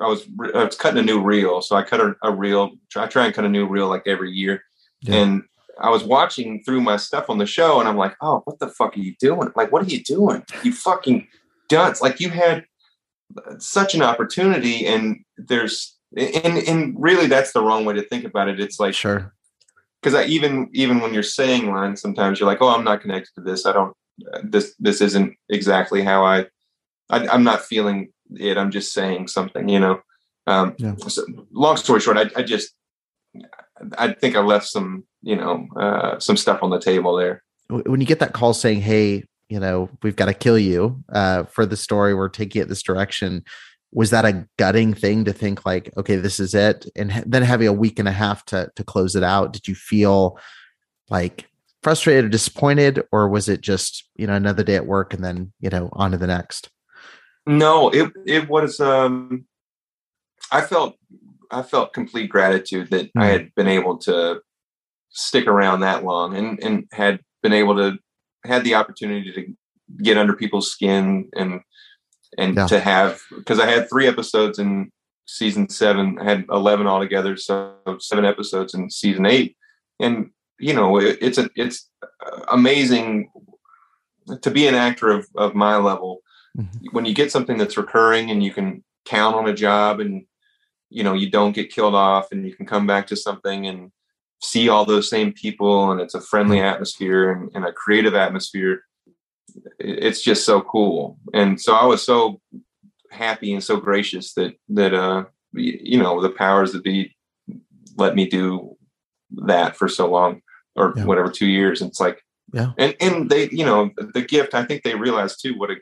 [0.00, 3.06] i was i was cutting a new reel so i cut a, a reel i
[3.06, 4.62] try and cut a new reel like every year
[5.02, 5.16] yeah.
[5.16, 5.42] and
[5.80, 8.68] I was watching through my stuff on the show and I'm like, oh, what the
[8.68, 9.50] fuck are you doing?
[9.56, 10.44] Like, what are you doing?
[10.62, 11.26] You fucking
[12.00, 12.64] Like you had
[13.58, 18.48] such an opportunity and there's and and really that's the wrong way to think about
[18.48, 18.60] it.
[18.60, 19.34] It's like sure.
[20.00, 23.34] Because I even even when you're saying lines, sometimes you're like, oh, I'm not connected
[23.36, 23.66] to this.
[23.66, 23.96] I don't.
[24.32, 26.46] Uh, this this isn't exactly how I,
[27.08, 27.26] I.
[27.28, 28.58] I'm not feeling it.
[28.58, 29.68] I'm just saying something.
[29.68, 30.00] You know.
[30.46, 30.96] Um, yeah.
[30.96, 32.74] so long story short, I, I just
[33.96, 37.42] I think I left some, you know, uh, some stuff on the table there.
[37.68, 41.44] When you get that call saying, "Hey, you know, we've got to kill you uh,
[41.44, 42.14] for the story.
[42.14, 43.44] We're taking it this direction."
[43.94, 47.68] Was that a gutting thing to think like, okay, this is it, and then having
[47.68, 49.52] a week and a half to to close it out?
[49.52, 50.38] Did you feel
[51.10, 51.50] like
[51.82, 55.52] frustrated or disappointed, or was it just you know another day at work and then
[55.60, 56.70] you know on to the next?
[57.46, 58.80] No, it it was.
[58.80, 59.44] Um,
[60.50, 60.96] I felt
[61.50, 63.20] I felt complete gratitude that mm-hmm.
[63.20, 63.32] I hmm.
[63.32, 64.40] had been able to
[65.10, 67.98] stick around that long and and had been able to
[68.44, 69.54] had the opportunity to
[70.02, 71.60] get under people's skin and
[72.38, 72.66] and yeah.
[72.66, 74.90] to have because I had three episodes in
[75.26, 76.18] season seven.
[76.20, 79.56] I had eleven altogether, so seven episodes in season eight,
[80.00, 81.90] and you know it, it's a it's
[82.50, 83.30] amazing
[84.40, 86.20] to be an actor of of my level
[86.56, 86.86] mm-hmm.
[86.92, 90.24] when you get something that's recurring and you can count on a job and
[90.90, 93.90] you know you don't get killed off and you can come back to something and
[94.42, 96.66] see all those same people and it's a friendly mm-hmm.
[96.66, 98.82] atmosphere and, and a creative atmosphere
[99.78, 102.40] it's just so cool and so i was so
[103.10, 107.14] happy and so gracious that that uh you know the powers that be
[107.96, 108.76] let me do
[109.30, 110.40] that for so long
[110.76, 111.04] or yeah.
[111.04, 112.20] whatever two years it's like
[112.52, 115.76] yeah and and they you know the gift i think they realized too what a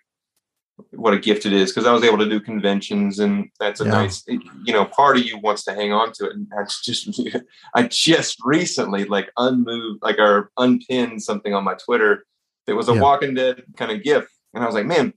[0.92, 3.84] what a gift it is because I was able to do conventions and that's a
[3.84, 3.90] yeah.
[3.90, 6.34] nice you know part of you wants to hang on to it.
[6.34, 7.20] And that's just
[7.74, 12.24] I just recently like unmoved like or unpinned something on my Twitter
[12.66, 13.00] that was a yeah.
[13.00, 15.14] Walking Dead kind of gift and I was like man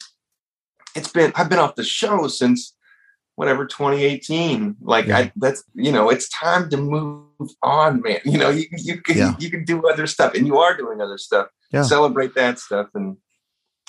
[0.96, 2.76] it's been I've been off the show since
[3.36, 5.18] whatever 2018 like yeah.
[5.18, 7.24] I that's you know it's time to move
[7.62, 8.20] on man.
[8.26, 11.18] You know you you can you can do other stuff and you are doing other
[11.18, 11.48] stuff.
[11.82, 13.18] Celebrate that stuff and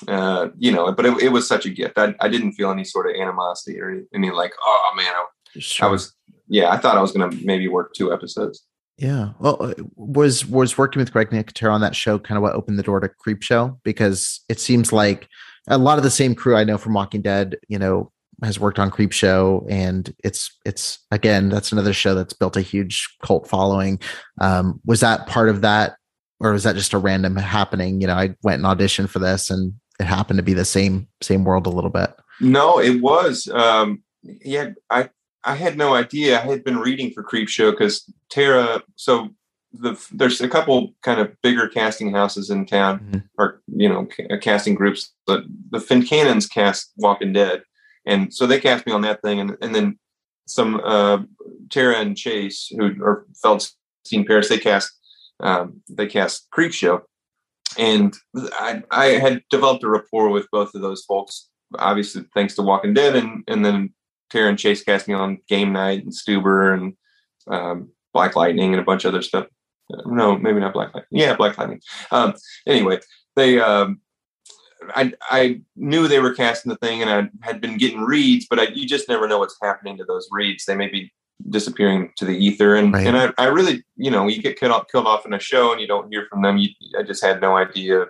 [0.09, 1.99] uh, you know, but it, it, was such a gift.
[1.99, 5.89] I, I didn't feel any sort of animosity or any like, oh man, I, sure.
[5.89, 6.15] I was,
[6.49, 8.65] yeah, I thought I was going to maybe work two episodes.
[8.99, 9.31] Yeah.
[9.39, 12.79] Well, uh, was was working with Greg Nicotero on that show kind of what opened
[12.79, 15.29] the door to Creepshow because it seems like
[15.67, 18.79] a lot of the same crew I know from Walking Dead, you know, has worked
[18.79, 23.99] on Creepshow, and it's it's again that's another show that's built a huge cult following.
[24.41, 25.97] Um, was that part of that,
[26.41, 28.01] or was that just a random happening?
[28.01, 31.09] You know, I went and auditioned for this, and it happened to be the same
[31.23, 32.15] same world a little bit.
[32.41, 33.49] No, it was.
[33.49, 35.11] Um, yeah, I
[35.45, 36.41] I had no idea.
[36.41, 38.83] I had been reading for Creepshow because Tara.
[38.97, 39.31] So
[39.73, 43.19] the there's a couple kind of bigger casting houses in town, mm-hmm.
[43.39, 45.13] or you know, ca- casting groups.
[45.27, 47.63] But the Fincannons cast Walking Dead,
[48.07, 49.99] and so they cast me on that thing, and and then
[50.47, 51.19] some uh,
[51.71, 54.49] Tara and Chase who are Feldstein Paris.
[54.49, 54.93] They cast
[55.41, 57.03] um, they cast Creepshow,
[57.79, 62.63] and I, I had developed a rapport with both of those folks, obviously thanks to
[62.63, 63.95] Walking Dead, and and then
[64.31, 66.95] Tara Chase cast me on Game Night and Stuber and
[67.47, 69.47] um, Black Lightning and a bunch of other stuff.
[70.07, 71.21] No, maybe not Black Lightning.
[71.21, 71.81] Yeah, Black Lightning.
[72.11, 72.35] Um,
[72.67, 73.01] anyway,
[73.37, 74.01] they um,
[74.95, 78.59] I I knew they were casting the thing, and I had been getting reads, but
[78.59, 80.65] I, you just never know what's happening to those reads.
[80.65, 81.13] They may be
[81.51, 82.77] disappearing to the ether.
[82.77, 83.07] And right.
[83.07, 85.73] and I, I really, you know, you get killed off, killed off in a show
[85.73, 86.59] and you don't hear from them.
[86.59, 88.07] You, I just had no idea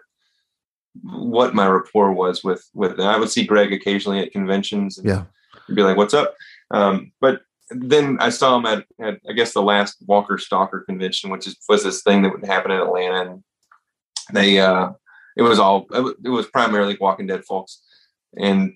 [1.03, 3.07] what my rapport was with with them.
[3.07, 5.25] I would see Greg occasionally at conventions and yeah.
[5.73, 6.35] be like, "What's up?"
[6.71, 11.31] Um, but then I saw him at, at, I guess the last Walker Stalker convention,
[11.31, 13.45] which is, was this thing that would happen in Atlanta, and
[14.33, 14.91] they uh,
[15.37, 17.83] it was all it was primarily Walking Dead folks,
[18.37, 18.75] and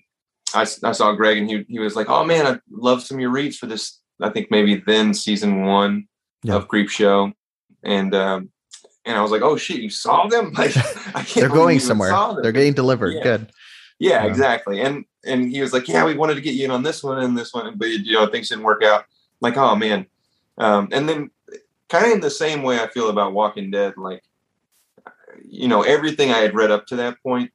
[0.53, 3.21] I, I saw Greg and he he was like, "Oh man, I love some of
[3.21, 6.07] your reads for this I think maybe then season one
[6.43, 6.55] yeah.
[6.55, 7.33] of Creepshow,
[7.83, 8.49] and um,
[9.05, 10.53] and I was like, oh shit, you saw them?
[10.57, 10.75] Like,
[11.15, 11.35] I can't.
[11.35, 12.11] they're going somewhere.
[12.41, 13.13] They're getting delivered.
[13.15, 13.23] Yeah.
[13.23, 13.51] Good.
[13.99, 14.81] Yeah, yeah, exactly.
[14.81, 17.19] And and he was like, yeah, we wanted to get you in on this one
[17.19, 19.01] and this one, but you know things didn't work out.
[19.01, 19.05] I'm
[19.41, 20.05] like, oh man.
[20.57, 21.31] Um, and then
[21.89, 24.23] kind of in the same way I feel about Walking Dead, like
[25.45, 27.51] you know everything I had read up to that point,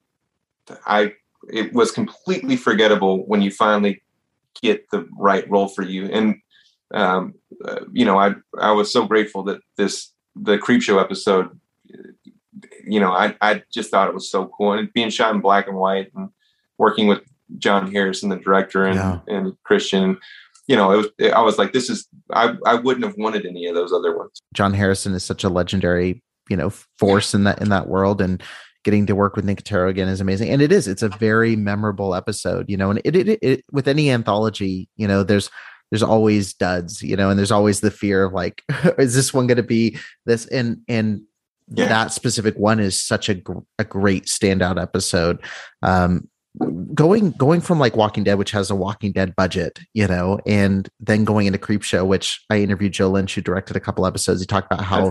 [0.87, 1.12] I
[1.50, 4.03] it was completely forgettable when you finally
[4.62, 6.07] get the right role for you.
[6.07, 6.40] And
[6.92, 11.59] um, uh, you know, I I was so grateful that this the Creepshow episode.
[12.87, 15.66] You know, I I just thought it was so cool, and being shot in black
[15.68, 16.29] and white, and
[16.79, 17.20] working with
[17.59, 19.20] John Harrison, the director, and yeah.
[19.29, 20.18] and Christian.
[20.66, 21.33] You know, it was.
[21.33, 22.09] I was like, this is.
[22.33, 24.40] I I wouldn't have wanted any of those other ones.
[24.55, 28.42] John Harrison is such a legendary, you know, force in that in that world, and
[28.85, 30.50] getting to work with Nicotero again is amazing.
[30.50, 33.88] And it is, it's a very memorable episode, you know, and it, it, it, with
[33.88, 35.50] any anthology, you know, there's
[35.91, 38.63] there's always duds, you know, and there's always the fear of like,
[38.99, 40.47] is this one going to be this?
[40.47, 41.23] And and
[41.69, 41.89] yeah.
[41.89, 45.43] that specific one is such a gr- a great standout episode.
[45.83, 46.29] Um,
[46.95, 50.89] going going from like Walking Dead, which has a Walking Dead budget, you know, and
[51.01, 54.41] then going into Creepshow, which I interviewed Joe Lynch, who directed a couple episodes.
[54.41, 55.11] He talked about how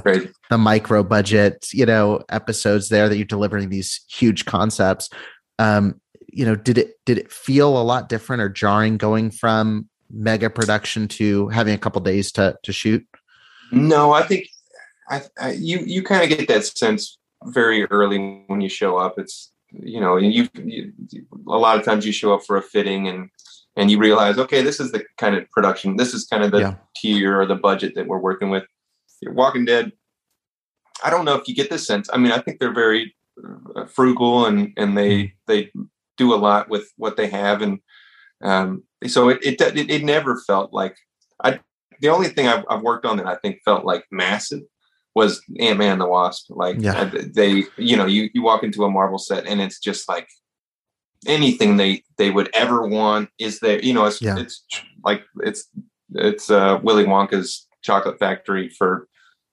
[0.50, 5.10] the micro budget, you know, episodes there that you're delivering these huge concepts.
[5.60, 9.90] Um, you know, did it did it feel a lot different or jarring going from
[10.14, 13.06] mega production to having a couple days to to shoot?
[13.72, 14.48] No, I think
[15.10, 19.16] I, I you you kind of get that sense very early when you show up.
[19.18, 20.94] It's you know, and you, you
[21.48, 23.30] a lot of times you show up for a fitting and
[23.76, 26.60] and you realize, okay, this is the kind of production, this is kind of the
[26.60, 26.76] yeah.
[26.96, 28.64] tier or the budget that we're working with.
[29.26, 29.94] Walking Dead,
[31.04, 32.10] I don't know if you get this sense.
[32.12, 33.16] I mean, I think they're very
[33.76, 35.36] uh, frugal and and they mm-hmm.
[35.48, 35.72] they
[36.18, 37.80] do a lot with what they have, and
[38.44, 40.96] um, so it, it it, it never felt like
[41.44, 41.60] I.
[42.02, 44.62] The only thing I've, I've worked on that I think felt like massive
[45.16, 46.48] was Ant Man the Wasp.
[46.50, 47.10] Like yeah.
[47.14, 50.28] they, you know, you you walk into a Marvel set and it's just like
[51.28, 53.80] anything they they would ever want is there.
[53.80, 54.38] You know, it's yeah.
[54.38, 54.66] it's
[55.04, 55.68] like it's
[56.16, 59.08] it's uh, Willy Wonka's chocolate factory for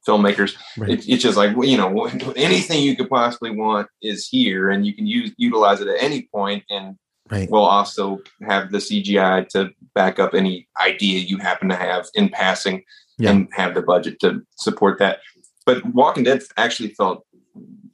[0.07, 0.57] filmmakers.
[0.76, 0.90] Right.
[0.90, 4.94] It, it's just like you know anything you could possibly want is here, and you
[4.94, 6.96] can use utilize it at any point, and
[7.31, 7.51] right.
[7.51, 12.28] we'll also have the CGI to back up any idea you happen to have in
[12.28, 12.85] passing,
[13.18, 13.31] yeah.
[13.31, 15.20] and have the budget to support that.
[15.66, 17.24] But Walking Dead actually felt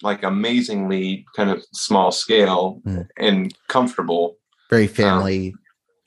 [0.03, 3.07] like amazingly kind of small scale mm.
[3.18, 4.37] and comfortable,
[4.70, 5.59] very family um,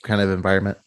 [0.04, 0.78] kind of environment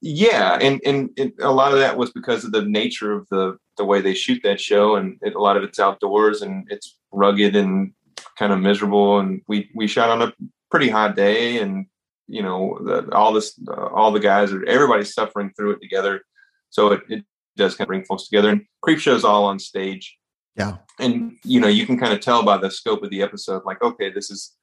[0.00, 3.56] yeah and, and, and a lot of that was because of the nature of the
[3.76, 6.96] the way they shoot that show and it, a lot of it's outdoors and it's
[7.12, 7.92] rugged and
[8.38, 10.32] kind of miserable and we we shot on a
[10.70, 11.86] pretty hot day and
[12.26, 16.22] you know the, all this uh, all the guys are everybody's suffering through it together
[16.70, 17.24] so it, it
[17.56, 20.16] does kind of bring folks together and Creepshow's all on stage
[20.56, 23.62] yeah and you know you can kind of tell by the scope of the episode
[23.64, 24.54] like okay this is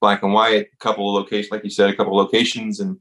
[0.00, 2.98] black and white a couple of locations like you said a couple of locations and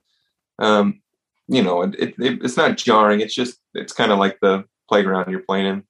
[0.59, 1.01] um
[1.47, 3.21] you know, it, it, it's not jarring.
[3.21, 5.83] It's just it's kind of like the playground you're playing in.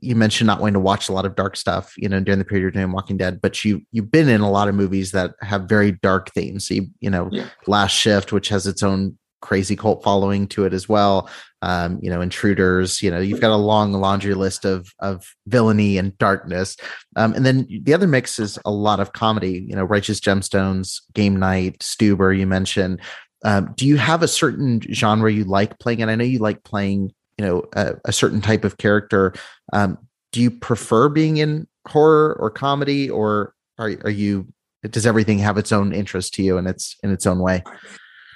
[0.00, 2.44] You mentioned not wanting to watch a lot of dark stuff, you know, during the
[2.44, 5.34] period you're doing Walking Dead, but you you've been in a lot of movies that
[5.40, 6.68] have very dark themes.
[6.68, 7.48] So you, you know, yeah.
[7.66, 11.30] Last Shift, which has its own crazy cult following to it as well.
[11.62, 13.02] Um, you know, Intruders.
[13.02, 16.76] You know, you've got a long laundry list of of villainy and darkness.
[17.16, 19.64] Um, and then the other mix is a lot of comedy.
[19.68, 22.36] You know, Righteous Gemstones, Game Night, Stuber.
[22.36, 23.00] You mentioned
[23.44, 26.02] um, do you have a certain genre you like playing?
[26.02, 29.34] And I know you like playing, you know, a, a certain type of character.
[29.72, 29.98] Um,
[30.32, 34.46] do you prefer being in horror or comedy, or are are you?
[34.82, 37.62] Does everything have its own interest to you and its in its own way?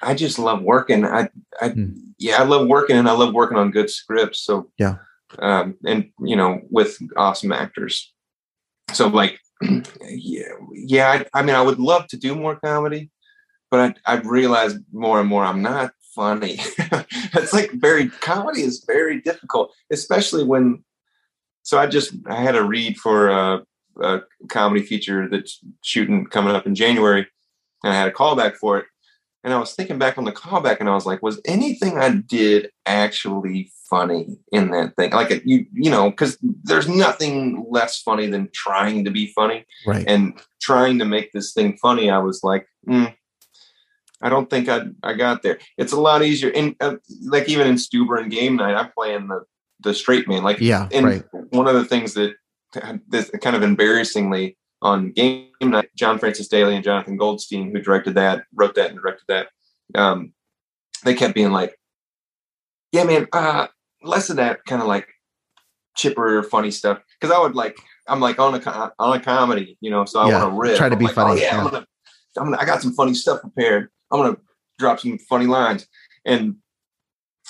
[0.03, 1.05] I just love working.
[1.05, 1.29] I,
[1.61, 1.93] I, hmm.
[2.19, 4.41] yeah, I love working, and I love working on good scripts.
[4.41, 4.97] So yeah,
[5.39, 8.13] um, and you know, with awesome actors.
[8.93, 9.39] So like,
[10.09, 11.25] yeah, yeah.
[11.35, 13.11] I, I mean, I would love to do more comedy,
[13.71, 16.61] but I, I've realized more and more I'm not funny.
[17.35, 20.85] it's like very comedy is very difficult, especially when.
[21.63, 23.63] So I just I had a read for a,
[24.01, 27.27] a comedy feature that's shooting coming up in January,
[27.85, 28.87] and I had a callback for it.
[29.43, 32.11] And I was thinking back on the callback, and I was like, was anything I
[32.11, 35.13] did actually funny in that thing?
[35.13, 40.05] Like you, you know, because there's nothing less funny than trying to be funny, right?
[40.07, 43.15] And trying to make this thing funny, I was like, mm,
[44.23, 45.59] I don't think I I got there.
[45.79, 46.51] It's a lot easier.
[46.55, 49.45] And uh, like even in Stuber and Game Night, I'm playing the
[49.81, 50.43] the straight man.
[50.43, 51.25] Like yeah, and right.
[51.51, 52.35] one of the things that
[53.09, 58.15] this kind of embarrassingly on Game Night, John Francis Daley and Jonathan Goldstein, who directed
[58.15, 59.49] that, wrote that, and directed that,
[59.95, 60.33] um,
[61.05, 61.79] they kept being like,
[62.93, 63.67] "Yeah, man, uh,
[64.03, 65.09] less of that kind of like
[65.97, 69.91] chipper, funny stuff." Because I would like, I'm like on a on a comedy, you
[69.91, 70.77] know, so I yeah, want to rip.
[70.77, 71.33] Try to be like, funny.
[71.33, 71.59] Oh, yeah, yeah.
[71.59, 71.87] I'm gonna,
[72.37, 73.89] I'm gonna, I got some funny stuff prepared.
[74.11, 74.37] I'm gonna
[74.79, 75.87] drop some funny lines.
[76.25, 76.57] And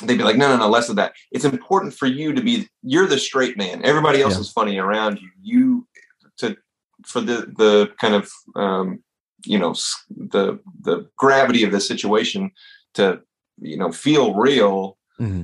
[0.02, 1.14] they'd be like, no, no, no, less of that.
[1.30, 3.84] It's important for you to be you're the straight man.
[3.84, 4.40] Everybody else yeah.
[4.40, 5.28] is funny around you.
[5.42, 5.88] You
[6.38, 6.56] to
[7.06, 9.02] for the the kind of um,
[9.44, 9.74] you know
[10.11, 12.50] the the gravity of the situation
[12.94, 13.20] to
[13.61, 14.98] you know feel real.
[15.20, 15.42] Mm-hmm.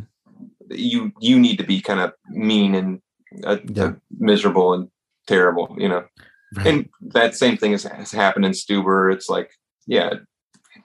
[0.71, 3.01] You you need to be kind of mean and
[3.45, 3.85] uh, yeah.
[3.85, 4.89] uh, miserable and
[5.27, 6.05] terrible, you know.
[6.57, 6.67] Right.
[6.67, 9.13] And that same thing has, has happened in Stuber.
[9.13, 9.51] It's like,
[9.87, 10.11] yeah,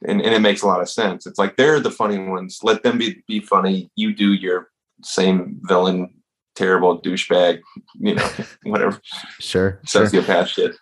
[0.08, 1.26] and, and it makes a lot of sense.
[1.26, 2.60] It's like they're the funny ones.
[2.64, 3.92] Let them be be funny.
[3.96, 4.70] You do your
[5.04, 6.14] same villain,
[6.56, 7.62] terrible douchebag,
[8.00, 8.30] you know,
[8.64, 9.02] whatever.
[9.40, 9.80] sure.
[9.86, 10.68] Sociopath sure.
[10.68, 10.76] shit.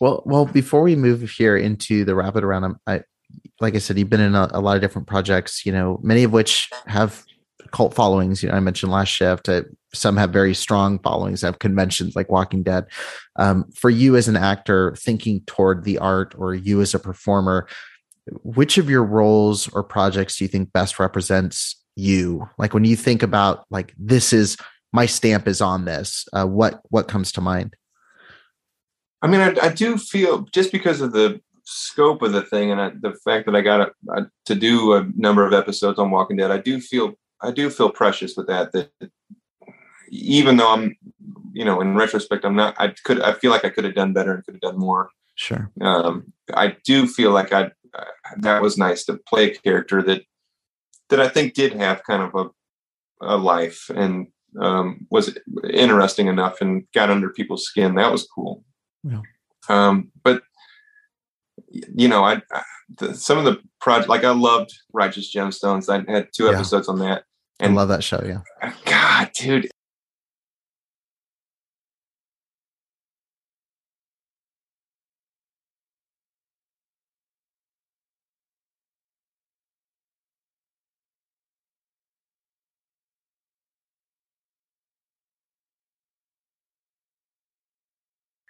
[0.00, 3.02] Well, well, before we move here into the rapid round, um, I,
[3.60, 6.24] like I said, you've been in a, a, lot of different projects, you know, many
[6.24, 7.24] of which have
[7.70, 8.42] cult followings.
[8.42, 9.48] You know, I mentioned Last Shift.
[9.48, 9.62] Uh,
[9.94, 12.86] some have very strong followings, have conventions like Walking Dead.
[13.36, 17.68] Um, for you as an actor, thinking toward the art, or you as a performer,
[18.42, 22.96] which of your roles or projects do you think best represents you like when you
[22.96, 24.56] think about like this is
[24.92, 27.74] my stamp is on this uh, what what comes to mind
[29.20, 32.80] i mean I, I, do feel just because of the scope of the thing and
[32.80, 36.10] I, the fact that i got a, a, to do a number of episodes on
[36.10, 38.90] walking dead i do feel i do feel precious with that that
[40.10, 40.96] even though i'm
[41.52, 42.74] you know, in retrospect, I'm not.
[42.78, 43.20] I could.
[43.20, 45.10] I feel like I could have done better and could have done more.
[45.34, 45.70] Sure.
[45.80, 47.70] Um, I do feel like I
[48.38, 50.22] that was nice to play a character that
[51.10, 52.50] that I think did have kind of a
[53.24, 54.28] a life and
[54.60, 55.36] um, was
[55.72, 57.94] interesting enough and got under people's skin.
[57.94, 58.64] That was cool.
[59.04, 59.20] Yeah.
[59.68, 60.42] Um, but
[61.68, 62.62] you know, I, I
[62.98, 65.88] the, some of the project like I loved Righteous Gemstones.
[65.88, 66.52] I had two yeah.
[66.52, 67.24] episodes on that.
[67.60, 68.22] And I love that show.
[68.24, 68.72] Yeah.
[68.84, 69.70] God, dude,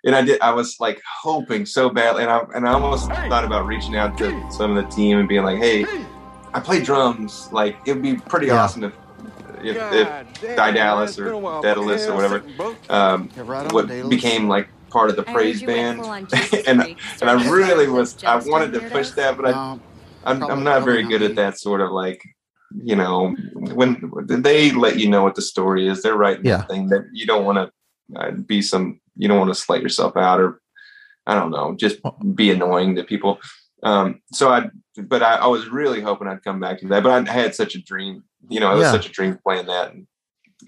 [0.04, 0.40] and I did.
[0.40, 3.28] I was like hoping so badly, and I and I almost hey.
[3.28, 6.04] thought about reaching out to some of the team and being like, "Hey, hey.
[6.54, 7.48] I play drums.
[7.52, 8.62] Like, it would be pretty yeah.
[8.62, 8.92] awesome if
[9.62, 9.76] if,
[10.42, 12.42] if Dallas or Daedalus or whatever
[12.90, 13.28] um,
[13.70, 16.00] what became like part of the praise band,
[16.66, 16.80] and
[17.20, 18.22] and I really was.
[18.24, 19.78] I wanted to push that, but I
[20.24, 22.22] I'm, I'm not very good at that sort of like
[22.74, 26.58] you know when they let you know what the story is they're writing yeah.
[26.58, 29.82] the thing that you don't want to uh, be some you don't want to slight
[29.82, 30.60] yourself out or
[31.26, 31.98] I don't know, just
[32.34, 33.40] be annoying to people.
[33.82, 37.28] Um, so I, but I, I, was really hoping I'd come back to that, but
[37.28, 38.92] I had such a dream, you know, it was yeah.
[38.92, 39.92] such a dream playing that.
[39.92, 40.06] And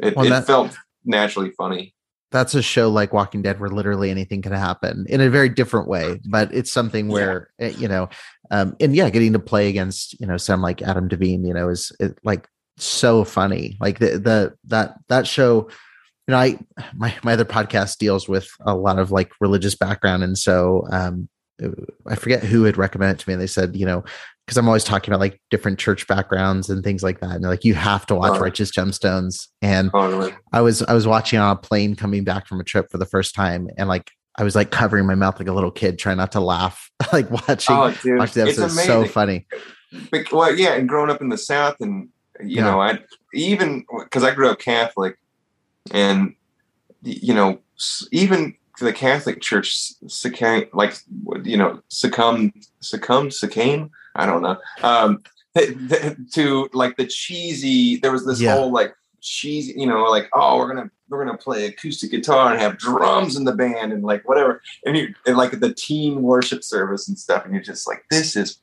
[0.00, 1.94] it, well, it that, felt naturally funny.
[2.32, 5.86] That's a show like Walking Dead where literally anything can happen in a very different
[5.86, 7.66] way, but it's something where, yeah.
[7.68, 8.08] it, you know,
[8.50, 11.68] um, and yeah, getting to play against, you know, some like Adam DeVine, you know,
[11.68, 13.76] is it, like so funny.
[13.80, 15.68] Like the, the, that, that show,
[16.26, 16.58] you know, I
[16.94, 21.28] my my other podcast deals with a lot of like religious background, and so um,
[22.06, 23.34] I forget who had recommended it to me.
[23.34, 24.02] And they said, you know,
[24.46, 27.64] because I'm always talking about like different church backgrounds and things like that, and like
[27.64, 28.40] you have to watch.
[28.40, 29.48] Righteous Gemstones.
[29.62, 29.90] And
[30.52, 33.06] I was I was watching on a plane coming back from a trip for the
[33.06, 36.16] first time, and like I was like covering my mouth like a little kid, trying
[36.16, 38.64] not to laugh, like watching oh, dude, watching the episode.
[38.64, 39.46] It's so funny.
[40.10, 42.08] But, well, yeah, and growing up in the South, and
[42.40, 42.64] you yeah.
[42.64, 42.98] know, I
[43.32, 45.16] even because I grew up Catholic,
[45.90, 46.34] and
[47.02, 47.58] you know
[48.12, 50.94] even the Catholic Church succumbed, like
[51.42, 55.22] you know succumbed succumbed succumbed I don't know um,
[56.32, 57.96] to like the cheesy.
[57.96, 58.54] There was this yeah.
[58.54, 62.60] whole like cheesy, you know, like oh we're gonna we're gonna play acoustic guitar and
[62.60, 66.64] have drums in the band and like whatever, and you and like the teen worship
[66.64, 68.58] service and stuff, and you're just like this is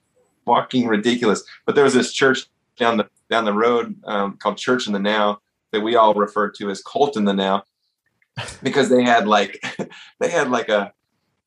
[0.45, 1.43] fucking ridiculous.
[1.65, 2.45] But there was this church
[2.77, 5.41] down the down the road um, called Church in the Now
[5.71, 7.63] that we all refer to as Cult in the Now,
[8.63, 9.63] because they had like
[10.19, 10.93] they had like a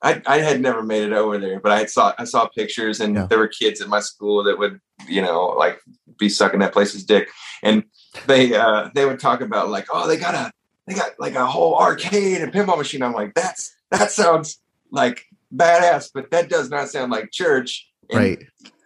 [0.02, 3.14] I, I had never made it over there, but I saw I saw pictures and
[3.14, 3.26] yeah.
[3.26, 5.80] there were kids at my school that would you know like
[6.18, 7.30] be sucking that place's dick,
[7.62, 7.84] and
[8.26, 10.52] they uh, they would talk about like oh they got a
[10.86, 13.02] they got like a whole arcade and pinball machine.
[13.02, 14.60] I'm like that's that sounds
[14.90, 17.88] like badass, but that does not sound like church.
[18.10, 18.44] And, right.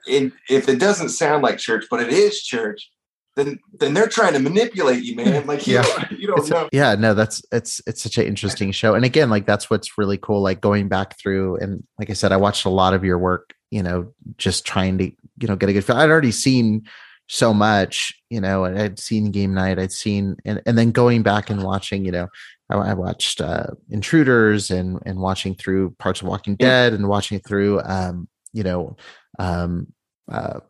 [0.08, 2.90] And if it doesn't sound like church, but it is church,
[3.38, 5.46] then then they're trying to manipulate you, man.
[5.46, 5.82] Like you, yeah.
[5.82, 6.68] don't, you don't know.
[6.72, 8.94] Yeah, no, that's it's it's such an interesting show.
[8.94, 10.42] And again, like that's what's really cool.
[10.42, 13.54] Like going back through and like I said, I watched a lot of your work,
[13.70, 15.96] you know, just trying to, you know, get a good feel.
[15.96, 16.82] I'd already seen
[17.28, 21.22] so much, you know, and I'd seen game night, I'd seen and and then going
[21.22, 22.28] back and watching, you know,
[22.70, 27.38] I, I watched uh intruders and and watching through parts of Walking Dead and watching
[27.38, 28.96] through um, you know,
[29.38, 29.92] um
[30.30, 30.60] uh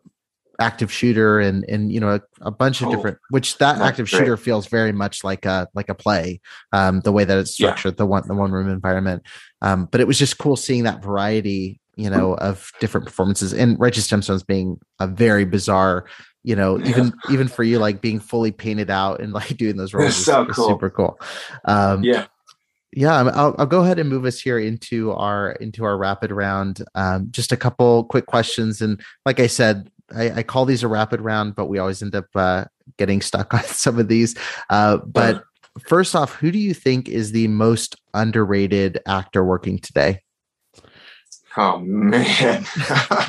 [0.59, 4.09] active shooter and and you know a, a bunch of oh, different which that active
[4.09, 4.19] great.
[4.19, 6.39] shooter feels very much like a like a play
[6.73, 7.97] um the way that it's structured yeah.
[7.97, 9.23] the one the one room environment.
[9.61, 13.53] Um but it was just cool seeing that variety you know of different performances.
[13.53, 16.05] And righteous gemstones being a very bizarre
[16.43, 19.93] you know even even for you like being fully painted out and like doing those
[19.93, 20.67] roles is, so cool.
[20.67, 21.19] super cool.
[21.65, 22.25] Um yeah.
[22.91, 26.83] yeah I'll, I'll go ahead and move us here into our into our rapid round.
[26.95, 28.81] Um, just a couple quick questions.
[28.81, 32.15] And like i said I, I, call these a rapid round, but we always end
[32.15, 32.65] up uh,
[32.97, 34.35] getting stuck on some of these.
[34.69, 35.43] Uh, but
[35.79, 40.21] first off, who do you think is the most underrated actor working today?
[41.57, 42.65] Oh man!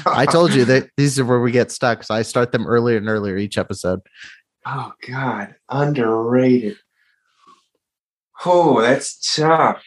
[0.06, 2.04] I told you that these are where we get stuck.
[2.04, 4.00] So I start them earlier and earlier each episode.
[4.66, 6.76] Oh God, underrated.
[8.44, 9.82] Oh, that's tough.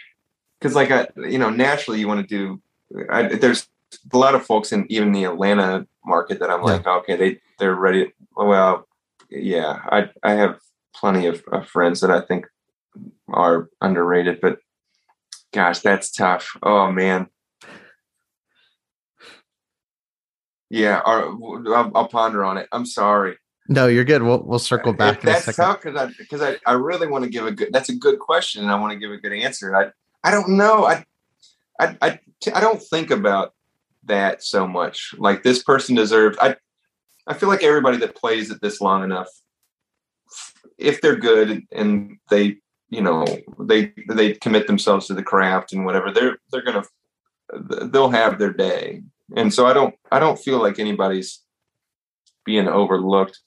[0.59, 2.61] Because like I, you know, naturally you want to do.
[3.09, 3.67] I, there's
[4.11, 6.65] a lot of folks in even the Atlanta market that I'm yeah.
[6.65, 8.13] like, okay, they they're ready.
[8.35, 8.87] Well,
[9.29, 10.59] yeah, I I have
[10.95, 12.45] plenty of, of friends that I think
[13.29, 14.59] are underrated, but
[15.53, 16.57] gosh, that's tough.
[16.61, 17.27] Oh man.
[20.69, 22.67] Yeah, I'll, I'll ponder on it.
[22.71, 23.37] I'm sorry.
[23.69, 24.23] No, you're good.
[24.23, 25.21] We'll we'll circle back.
[25.21, 27.69] that's tough because I because I, I really want to give a good.
[27.71, 29.75] That's a good question, and I want to give a good answer.
[29.75, 29.91] I
[30.23, 30.85] I don't know.
[30.85, 31.05] I
[31.79, 32.19] I I,
[32.53, 33.53] I don't think about
[34.05, 35.13] that so much.
[35.17, 36.37] Like this person deserves.
[36.41, 36.55] I
[37.27, 39.29] I feel like everybody that plays it this long enough,
[40.77, 42.57] if they're good and they
[42.89, 43.25] you know
[43.59, 46.83] they they commit themselves to the craft and whatever, they're they're gonna
[47.91, 49.01] they'll have their day.
[49.35, 51.41] And so I don't I don't feel like anybody's
[52.45, 53.39] being overlooked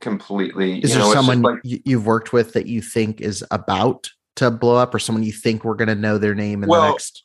[0.00, 0.80] completely.
[0.80, 4.76] Is you there someone like, you've worked with that you think is about to blow
[4.76, 7.24] up, or someone you think we're going to know their name in well, the next?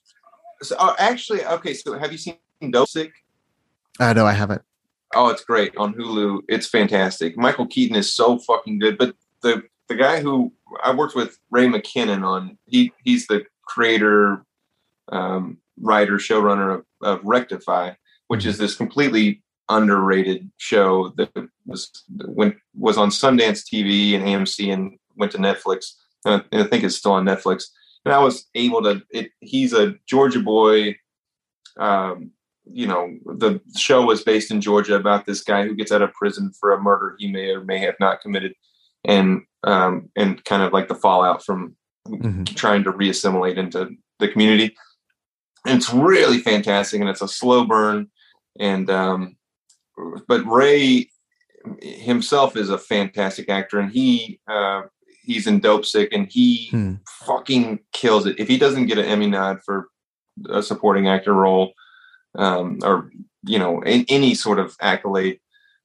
[0.63, 1.73] So uh, actually, okay.
[1.73, 3.11] So have you seen Dopesick?
[3.99, 4.61] Uh, no, I haven't.
[5.15, 6.41] Oh, it's great on Hulu.
[6.49, 7.37] It's fantastic.
[7.37, 8.97] Michael Keaton is so fucking good.
[8.97, 10.51] But the the guy who
[10.83, 14.45] I worked with, Ray McKinnon, on he he's the creator,
[15.11, 17.93] um, writer, showrunner of, of Rectify,
[18.27, 18.49] which mm-hmm.
[18.49, 21.31] is this completely underrated show that
[21.65, 25.93] was went was on Sundance TV and AMC and went to Netflix.
[26.25, 27.65] And I think it's still on Netflix.
[28.05, 29.01] And I was able to.
[29.11, 30.97] It, he's a Georgia boy.
[31.77, 32.31] Um,
[32.65, 36.13] you know, the show was based in Georgia about this guy who gets out of
[36.13, 38.53] prison for a murder he may or may have not committed,
[39.05, 41.75] and um, and kind of like the fallout from
[42.07, 42.43] mm-hmm.
[42.43, 43.89] trying to reassimilate into
[44.19, 44.75] the community.
[45.65, 48.09] And it's really fantastic, and it's a slow burn.
[48.59, 49.37] And um,
[50.27, 51.09] but Ray
[51.81, 54.83] himself is a fantastic actor, and he uh,
[55.23, 56.95] he's in Dopesick, and he hmm.
[57.25, 58.39] fucking kills it.
[58.39, 59.87] If he doesn't get an Emmy nod for
[60.49, 61.73] a supporting actor role,
[62.35, 63.11] um, or
[63.45, 65.39] you know, in, any sort of accolade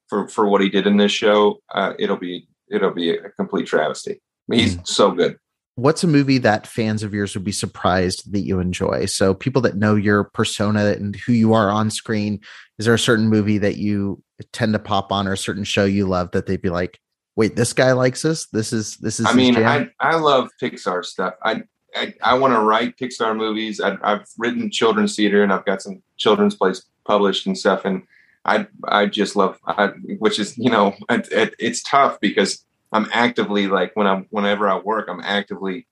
[0.08, 3.66] for for what he did in this show, uh, it'll be it'll be a complete
[3.66, 4.20] travesty.
[4.50, 4.80] He's hmm.
[4.84, 5.38] so good
[5.78, 9.06] what's a movie that fans of yours would be surprised that you enjoy?
[9.06, 12.40] So people that know your persona and who you are on screen,
[12.78, 14.20] is there a certain movie that you
[14.52, 16.98] tend to pop on or a certain show you love that they'd be like,
[17.38, 18.46] wait, this guy likes this?
[18.46, 21.34] This is this is I mean, I, I love Pixar stuff.
[21.44, 21.62] I
[21.94, 23.80] I, I want to write Pixar movies.
[23.80, 27.84] I, have written children's theater and I've got some children's plays published and stuff.
[27.84, 28.02] And
[28.44, 33.08] I I just love, I, which is you know it, it, it's tough because I'm
[33.12, 35.86] actively like when I'm whenever I work, I'm actively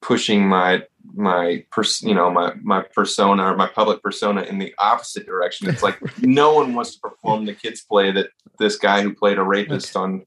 [0.00, 0.84] pushing my
[1.14, 5.68] my pers- you know my my persona or my public persona in the opposite direction.
[5.68, 9.38] It's like no one wants to perform the kids play that this guy who played
[9.38, 10.24] a rapist on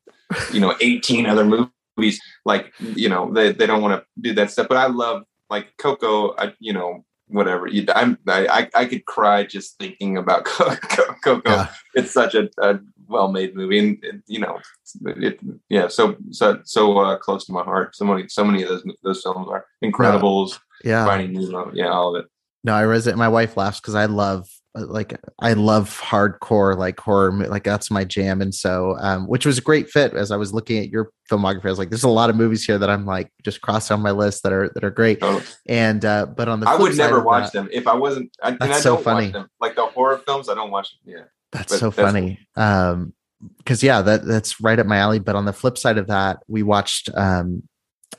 [0.53, 4.51] you know 18 other movies like you know they they don't want to do that
[4.51, 4.67] stuff.
[4.67, 6.35] But I love like Coco.
[6.37, 7.67] I you know whatever.
[7.67, 11.41] You, I'm, I, I could cry just thinking about Coco.
[11.45, 11.67] Yeah.
[11.93, 14.59] It's such a, a well-made movie, and, and you know,
[15.05, 17.95] it, yeah, so so so uh, close to my heart.
[17.95, 22.15] So many so many of those those films are Incredibles, yeah, Finding Nemo, yeah, all
[22.15, 22.29] of it.
[22.63, 23.15] No, I resonate.
[23.15, 28.05] My wife laughs because I love like I love hardcore like horror like that's my
[28.05, 31.11] jam and so um which was a great fit as I was looking at your
[31.29, 33.91] filmography I was like there's a lot of movies here that I'm like just crossed
[33.91, 35.43] on my list that are that are great oh.
[35.67, 38.51] and uh but on the I would never watch that, them if I wasn't I,
[38.51, 39.47] that's and I so don't funny watch them.
[39.59, 42.63] like the horror films I don't watch them yeah that's so that's funny cool.
[42.63, 43.13] um
[43.57, 46.37] because yeah that that's right up my alley but on the flip side of that
[46.47, 47.63] we watched um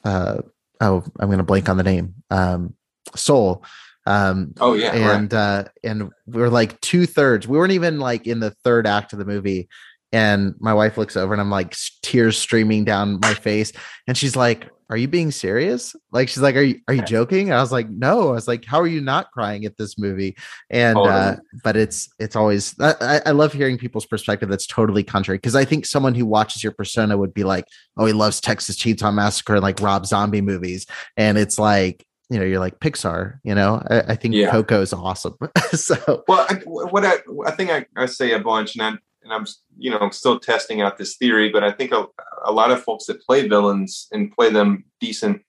[0.05, 0.39] uh
[0.83, 2.75] oh I'm gonna blank on the name um
[3.17, 3.65] Soul
[4.05, 5.39] um, oh yeah, and right.
[5.39, 7.47] uh, and we are like two thirds.
[7.47, 9.69] We weren't even like in the third act of the movie,
[10.13, 13.73] and my wife looks over and I'm like tears streaming down my face,
[14.07, 17.49] and she's like, "Are you being serious?" Like she's like, "Are you are you joking?"
[17.49, 19.99] And I was like, "No." I was like, "How are you not crying at this
[19.99, 20.37] movie?"
[20.71, 25.39] And uh, but it's it's always I, I love hearing people's perspective that's totally contrary
[25.39, 27.65] because I think someone who watches your persona would be like,
[27.97, 30.87] "Oh, he loves Texas Chainsaw Massacre and like Rob Zombie movies,"
[31.17, 33.39] and it's like you know you're like Pixar.
[33.45, 34.51] You know, I, I think yeah.
[34.51, 35.37] Coco is awesome.
[35.73, 39.33] so well, I, what I I think I, I say a bunch, and I and
[39.33, 39.47] I'm
[39.79, 42.07] you know still testing out this theory, but I think a,
[42.45, 45.43] a lot of folks that play villains and play them decent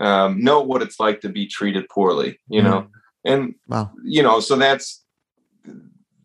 [0.00, 2.38] um, know what it's like to be treated poorly.
[2.48, 2.64] You mm.
[2.64, 2.86] know,
[3.24, 3.90] and wow.
[4.04, 5.02] you know, so that's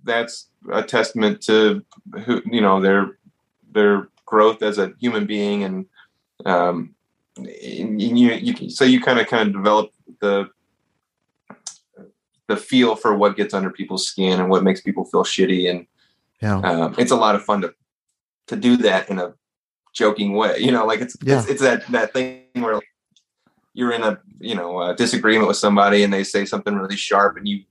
[0.03, 1.83] that's a testament to
[2.25, 3.17] who you know their
[3.71, 5.85] their growth as a human being and
[6.45, 6.95] um,
[7.37, 10.49] you, you so you kind of kind of develop the
[12.47, 15.85] the feel for what gets under people's skin and what makes people feel shitty and
[16.41, 16.57] yeah.
[16.59, 17.73] Um, it's a lot of fun to
[18.47, 19.33] to do that in a
[19.93, 21.39] joking way you know like it's yeah.
[21.39, 22.87] it's, it's, that that thing where like
[23.73, 27.37] you're in a you know a disagreement with somebody and they say something really sharp
[27.37, 27.63] and you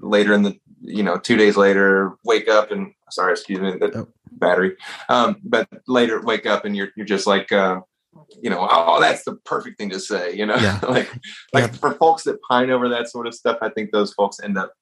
[0.00, 3.92] later in the you know two days later wake up and sorry excuse me the
[3.94, 4.08] oh.
[4.32, 4.74] battery
[5.08, 7.80] um but later wake up and you're you're just like uh
[8.42, 10.78] you know, oh, that's the perfect thing to say, you know, yeah.
[10.88, 11.10] like,
[11.52, 11.78] like yeah.
[11.78, 14.72] for folks that pine over that sort of stuff, I think those folks end up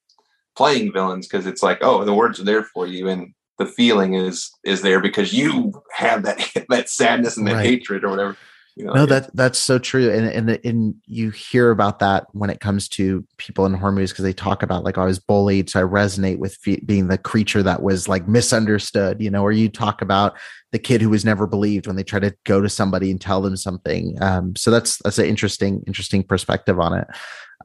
[0.55, 3.07] playing villains because it's like, oh, the words are there for you.
[3.09, 7.65] And the feeling is is there because you have that that sadness and that right.
[7.65, 8.37] hatred or whatever.
[8.75, 12.49] You know, no, that that's so true, and and and you hear about that when
[12.49, 15.19] it comes to people in horror movies because they talk about like oh, I was
[15.19, 19.51] bullied, so I resonate with being the creature that was like misunderstood, you know, or
[19.51, 20.35] you talk about
[20.71, 23.43] the kid who was never believed when they try to go to somebody and tell
[23.43, 24.17] them something.
[24.23, 27.07] Um, so that's that's an interesting interesting perspective on it.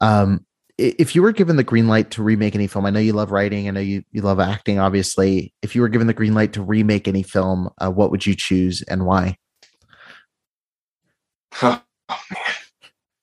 [0.03, 0.45] Um,
[0.79, 3.33] if you were given the green light to remake any film, I know you love
[3.33, 5.53] writing, I know you you love acting, obviously.
[5.61, 8.35] If you were given the green light to remake any film, uh, what would you
[8.35, 9.37] choose and why?
[11.61, 12.43] Oh, oh, man,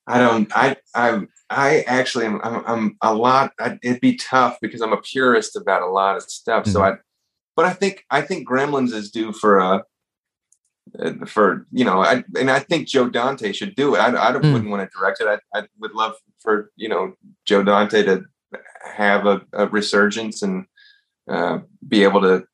[0.07, 0.51] I don't.
[0.55, 2.41] I I I actually am.
[2.43, 3.53] I'm, I'm a lot.
[3.59, 6.63] I, it'd be tough because I'm a purist about a lot of stuff.
[6.63, 6.73] Mm-hmm.
[6.73, 6.93] So I,
[7.55, 9.83] but I think I think Gremlins is due for a.
[10.99, 13.99] Uh, for you know, I and I think Joe Dante should do it.
[13.99, 14.53] I, I mm.
[14.53, 15.27] wouldn't want to direct it.
[15.27, 17.13] I, I would love for you know
[17.45, 18.23] Joe Dante to
[18.83, 20.65] have a, a resurgence and
[21.29, 22.45] uh, be able to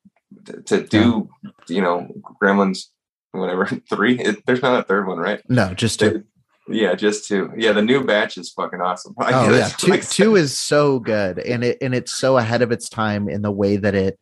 [0.66, 1.50] to do yeah.
[1.68, 2.08] you know
[2.42, 2.86] Gremlins
[3.32, 4.18] whatever three.
[4.18, 5.40] It, there's not a third one, right?
[5.48, 6.24] No, just two.
[6.68, 7.50] yeah, just two.
[7.56, 9.14] Yeah, the new batch is fucking awesome.
[9.18, 12.72] oh yeah, two, like two is so good, and it and it's so ahead of
[12.72, 14.18] its time in the way that it.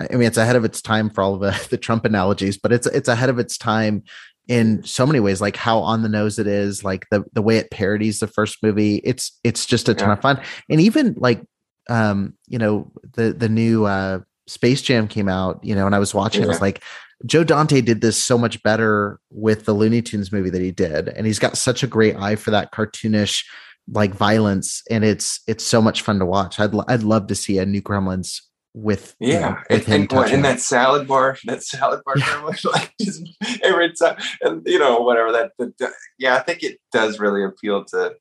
[0.00, 2.72] I mean, it's ahead of its time for all of the, the Trump analogies, but
[2.72, 4.04] it's it's ahead of its time
[4.48, 7.56] in so many ways like how on the nose it is like the the way
[7.56, 10.14] it parodies the first movie it's it's just a ton yeah.
[10.14, 11.40] of fun and even like
[11.88, 16.00] um you know the the new uh space jam came out you know and i
[16.00, 16.46] was watching yeah.
[16.46, 16.82] i was like
[17.26, 21.08] Joe Dante did this so much better with the Looney Tunes movie that he did,
[21.08, 23.44] and he's got such a great eye for that cartoonish
[23.92, 26.58] like violence, and it's it's so much fun to watch.
[26.58, 28.40] I'd I'd love to see a new Gremlins
[28.74, 32.54] with yeah, you know, with and, and, and that salad bar, that salad bar, yeah.
[32.64, 33.22] like just
[33.62, 37.84] every time, and you know whatever that, that, yeah, I think it does really appeal
[37.86, 38.14] to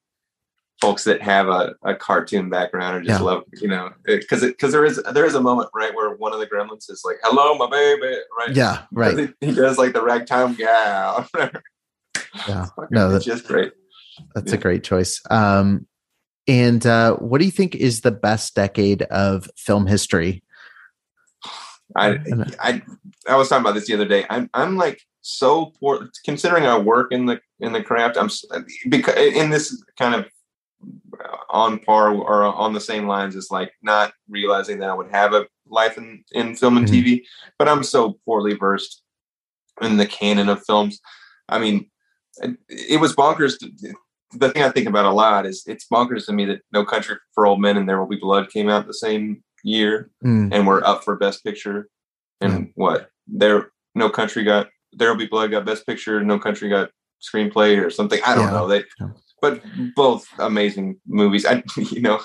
[0.82, 3.26] folks that have a, a cartoon background or just yeah.
[3.26, 6.39] love you know because because there is there is a moment right where one of
[6.39, 8.56] the gremlins is like hello my baby right?
[8.56, 9.18] Yeah right.
[9.41, 11.28] he, he, does like the ragtime gal.
[12.47, 12.68] Yeah.
[12.91, 13.74] No that's just great.
[14.36, 14.58] That's yeah.
[14.58, 15.22] a great choice.
[15.30, 15.88] Um
[16.50, 20.43] and uh what do you think is the best decade of film history
[21.95, 22.20] I,
[22.60, 22.82] I
[23.28, 24.26] I was talking about this the other day.
[24.30, 28.18] I'm I'm like so poor considering I work in the in the craft.
[28.18, 28.30] I'm
[28.89, 30.28] because in this kind of
[31.50, 35.34] on par or on the same lines as like not realizing that I would have
[35.34, 36.95] a life in, in film and mm-hmm.
[36.95, 37.24] TV,
[37.58, 39.04] but I'm so poorly versed
[39.82, 41.00] in the canon of films.
[41.50, 41.89] I mean,
[42.70, 43.58] it was bonkers.
[43.60, 43.93] To,
[44.34, 47.17] the thing I think about a lot is it's bonkers to me that No Country
[47.34, 50.53] for Old Men and There Will Be Blood came out the same year mm.
[50.53, 51.89] and were up for Best Picture.
[52.41, 52.71] And mm.
[52.75, 56.91] what there, No Country got There Will Be Blood got Best Picture, No Country got
[57.21, 58.19] Screenplay or something.
[58.25, 58.51] I don't yeah.
[58.51, 58.67] know.
[58.67, 58.84] They
[59.41, 59.61] but
[59.95, 61.45] both amazing movies.
[61.45, 62.21] I you know,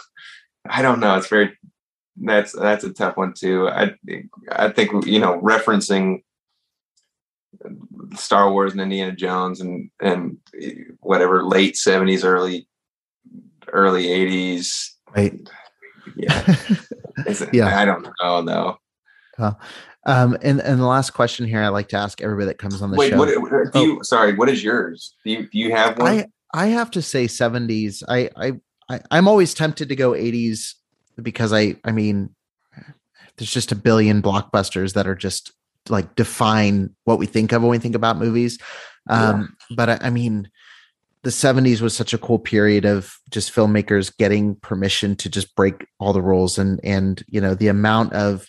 [0.69, 1.17] I don't know.
[1.17, 1.57] It's very
[2.17, 3.69] that's that's a tough one too.
[3.69, 3.95] I
[4.53, 6.23] I think you know referencing
[8.15, 10.39] Star Wars and Indiana Jones and and
[11.01, 12.67] whatever late seventies, early
[13.73, 14.97] early eighties.
[15.15, 15.35] Right.
[16.17, 16.57] Yeah.
[17.53, 17.79] yeah.
[17.79, 18.79] I don't know though.
[19.39, 19.61] Well,
[20.07, 22.91] um, and and the last question here, I like to ask everybody that comes on
[22.91, 23.19] the Wait, show.
[23.19, 23.99] What, do you?
[23.99, 24.03] Oh.
[24.03, 25.15] Sorry, what is yours?
[25.25, 26.09] Do you do you have one?
[26.09, 28.03] I I have to say 70s.
[28.09, 28.53] I, I,
[28.89, 30.75] I I'm always tempted to go 80s
[31.21, 32.31] because I I mean
[33.37, 35.53] there's just a billion blockbusters that are just
[35.89, 38.59] like define what we think of when we think about movies.
[39.09, 39.77] Um, yeah.
[39.77, 40.51] but I, I mean
[41.23, 45.87] the 70s was such a cool period of just filmmakers getting permission to just break
[45.99, 48.49] all the rules and and you know the amount of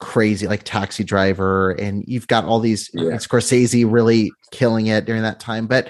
[0.00, 3.12] crazy like taxi driver and you've got all these yeah.
[3.12, 5.88] Scorsese really killing it during that time but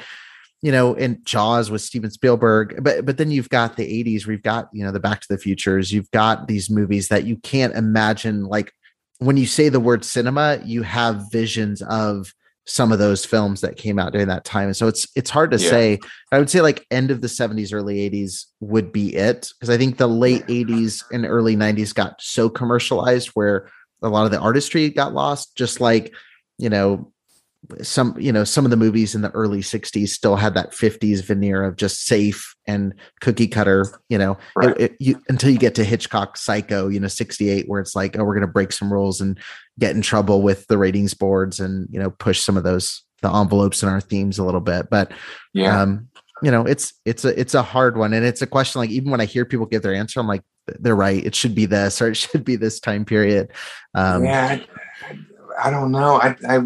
[0.62, 4.32] you know, and Jaws with Steven Spielberg, but but then you've got the 80s where
[4.32, 7.36] you've got, you know, the Back to the Futures, you've got these movies that you
[7.36, 8.72] can't imagine like
[9.18, 12.32] when you say the word cinema, you have visions of
[12.66, 14.66] some of those films that came out during that time.
[14.66, 15.70] And so it's it's hard to yeah.
[15.70, 15.98] say.
[16.32, 19.48] I would say like end of the 70s, early 80s would be it.
[19.58, 23.70] Because I think the late 80s and early 90s got so commercialized where
[24.02, 26.12] a lot of the artistry got lost, just like,
[26.58, 27.12] you know,
[27.82, 31.22] some you know some of the movies in the early 60s still had that 50s
[31.24, 34.36] veneer of just safe and cookie cutter you know?
[34.54, 34.70] Right.
[34.70, 38.18] it, it, you, until you get to hitchcock psycho you know 68 where it's like
[38.18, 39.38] oh we're going to break some rules and
[39.78, 43.30] get in trouble with the ratings boards and you know push some of those the
[43.30, 44.88] envelopes in our themes a little bit.
[44.90, 45.12] But
[45.52, 45.80] yeah.
[45.80, 46.08] um
[46.42, 48.12] you know it's it's a it's a hard one.
[48.12, 50.42] And it's a question like even when i hear people give their answer i'm like
[50.80, 51.24] they're right.
[51.24, 53.52] It should be this or it should be this time period.
[53.94, 54.58] Um yeah
[55.08, 56.20] i, I don't know.
[56.20, 56.60] I i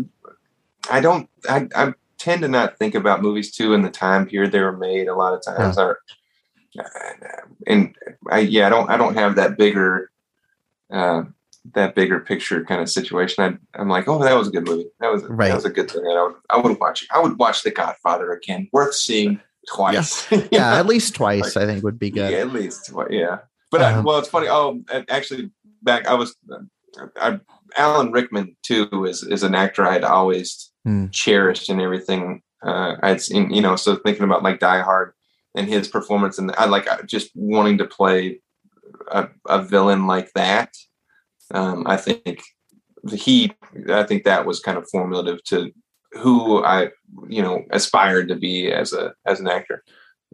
[0.89, 1.29] I don't.
[1.49, 4.77] I, I tend to not think about movies too in the time period they were
[4.77, 5.09] made.
[5.09, 5.83] A lot of times, yeah.
[5.83, 5.99] or
[7.67, 7.95] and
[8.31, 8.91] I yeah, I don't.
[8.91, 10.11] I don't have that bigger
[10.93, 11.25] uh,
[11.75, 14.89] that bigger picture kind of situation, I, am like, oh, that was a good movie.
[15.01, 15.49] That was right.
[15.49, 16.05] that was a good thing.
[16.07, 17.07] I would I would watch.
[17.11, 18.69] I would watch The Godfather again.
[18.73, 20.31] Worth seeing twice.
[20.31, 21.57] Yeah, yeah at least twice.
[21.57, 22.33] like, I think would be good.
[22.33, 23.09] Yeah, at least twice.
[23.11, 23.39] Yeah,
[23.71, 24.49] but um, I, well, it's funny.
[24.49, 25.51] Oh, actually,
[25.83, 26.37] back I was.
[27.17, 27.39] I,
[27.77, 31.07] Alan Rickman too is is an actor I'd always hmm.
[31.11, 32.43] cherished and everything.
[32.63, 35.13] Uh, I'd seen, you know, so thinking about like Die Hard
[35.55, 38.41] and his performance, and I like just wanting to play
[39.11, 40.75] a, a villain like that.
[41.53, 42.43] Um, I think
[43.11, 43.53] he,
[43.89, 45.73] I think that was kind of formative to
[46.13, 46.91] who I,
[47.29, 49.83] you know, aspired to be as a as an actor.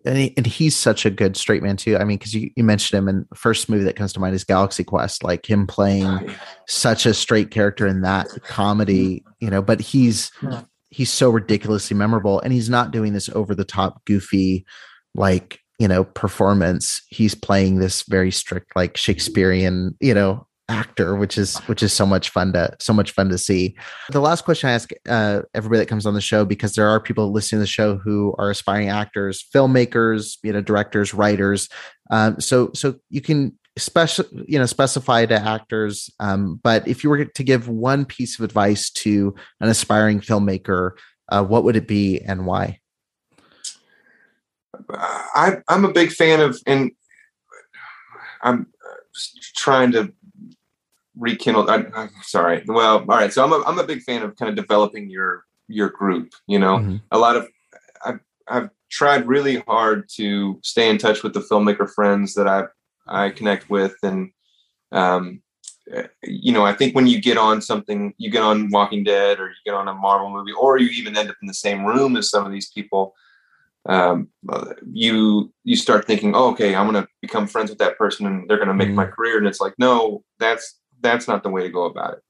[0.05, 1.97] And, he, and he's such a good straight man too.
[1.97, 4.44] I mean, because you, you mentioned him, and first movie that comes to mind is
[4.44, 5.24] Galaxy Quest.
[5.24, 6.34] Like him playing oh, yeah.
[6.68, 9.30] such a straight character in that comedy, mm-hmm.
[9.40, 9.62] you know.
[9.62, 10.30] But he's
[10.90, 14.66] he's so ridiculously memorable, and he's not doing this over the top, goofy,
[15.14, 21.39] like you know performance he's playing this very strict like shakespearean you know actor which
[21.39, 23.77] is which is so much fun to so much fun to see.
[24.11, 27.01] The last question i ask uh, everybody that comes on the show because there are
[27.01, 31.69] people listening to the show who are aspiring actors filmmakers you know directors writers
[32.11, 37.11] um, so so you can special you know specify to actors um, but if you
[37.11, 40.93] were to give one piece of advice to an aspiring filmmaker
[41.29, 42.81] uh, what would it be and why?
[44.91, 46.93] I, I'm a big fan of, and
[48.43, 48.67] I'm
[49.57, 50.12] trying to
[51.17, 51.69] rekindle.
[51.71, 52.62] I, am sorry.
[52.67, 53.33] Well, all right.
[53.33, 56.33] So I'm a, I'm a big fan of kind of developing your your group.
[56.47, 56.97] You know, mm-hmm.
[57.11, 57.49] a lot of
[58.05, 62.64] I've I've tried really hard to stay in touch with the filmmaker friends that I
[63.07, 64.31] I connect with, and
[64.93, 65.43] um,
[66.23, 69.49] you know, I think when you get on something, you get on Walking Dead, or
[69.49, 72.17] you get on a Marvel movie, or you even end up in the same room
[72.17, 73.14] as some of these people
[73.89, 74.29] um,
[74.93, 78.49] you you start thinking, oh, okay, I'm going to become friends with that person, and
[78.49, 78.97] they're going to make mm-hmm.
[78.97, 79.39] my career.
[79.39, 82.22] And it's like, no, that's that's not the way to go about it.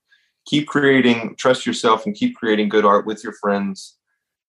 [0.46, 3.96] Keep creating, trust yourself, and keep creating good art with your friends.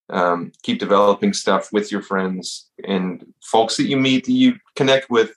[0.10, 5.10] Um, keep developing stuff with your friends and folks that you meet that you connect
[5.10, 5.32] with.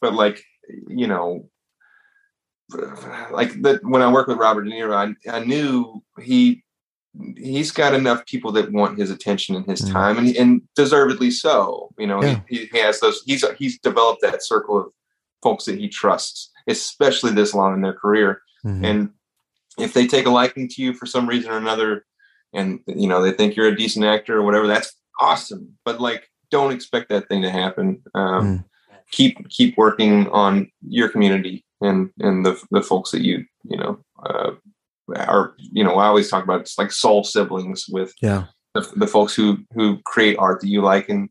[0.00, 0.42] But like,
[0.88, 1.50] you know,
[3.30, 6.64] like that when I work with Robert De Niro, I, I knew he
[7.36, 9.92] he's got enough people that want his attention and his mm.
[9.92, 11.90] time, and, and deservedly so.
[11.98, 12.40] You know, yeah.
[12.48, 13.22] he, he has those.
[13.26, 14.86] He's he's developed that circle of
[15.42, 18.42] folks that he trusts, especially this long in their career.
[18.64, 18.84] Mm-hmm.
[18.84, 19.10] And
[19.78, 22.04] if they take a liking to you for some reason or another,
[22.54, 25.76] and you know they think you're a decent actor or whatever, that's awesome.
[25.84, 28.02] But like, don't expect that thing to happen.
[28.14, 28.64] Um, mm.
[29.12, 33.98] Keep keep working on your community and and the the folks that you you know
[34.24, 34.52] uh,
[35.14, 39.06] are you know I always talk about it's like soul siblings with yeah the, the
[39.06, 41.28] folks who who create art that you like and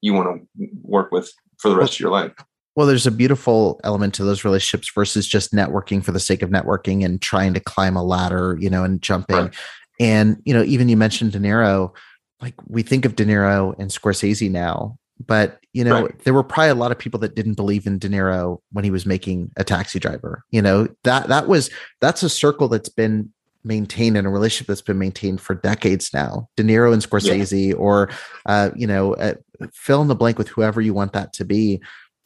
[0.00, 2.32] you want to work with for the rest well, of your life.
[2.76, 6.50] Well, there's a beautiful element to those relationships versus just networking for the sake of
[6.50, 9.36] networking and trying to climb a ladder, you know, and jumping.
[9.36, 9.54] Right.
[10.00, 11.94] And you know, even you mentioned De Niro,
[12.40, 16.18] like we think of De Niro and Scorsese now, but you know right.
[16.24, 18.90] there were probably a lot of people that didn't believe in De Niro when he
[18.90, 20.42] was making a taxi driver.
[20.50, 21.70] You know that that was
[22.00, 23.32] that's a circle that's been
[23.64, 26.48] maintained in a relationship that's been maintained for decades now.
[26.56, 27.74] De Niro and Scorsese, yeah.
[27.74, 28.10] or
[28.46, 29.34] uh, you know, uh,
[29.72, 31.80] fill in the blank with whoever you want that to be.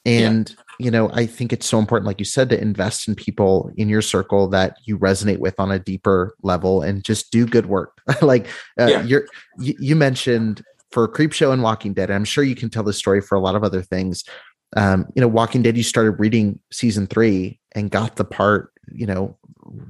[0.08, 0.86] And yeah.
[0.86, 3.88] you know, I think it's so important, like you said, to invest in people in
[3.88, 8.00] your circle that you resonate with on a deeper level, and just do good work.
[8.22, 8.46] like
[8.80, 9.02] uh, yeah.
[9.02, 9.26] you're,
[9.58, 12.10] you, you mentioned for Creepshow and Walking Dead.
[12.10, 14.24] I'm sure you can tell the story for a lot of other things.
[14.76, 19.06] Um, you know, Walking Dead, you started reading season three and got the part, you
[19.06, 19.36] know,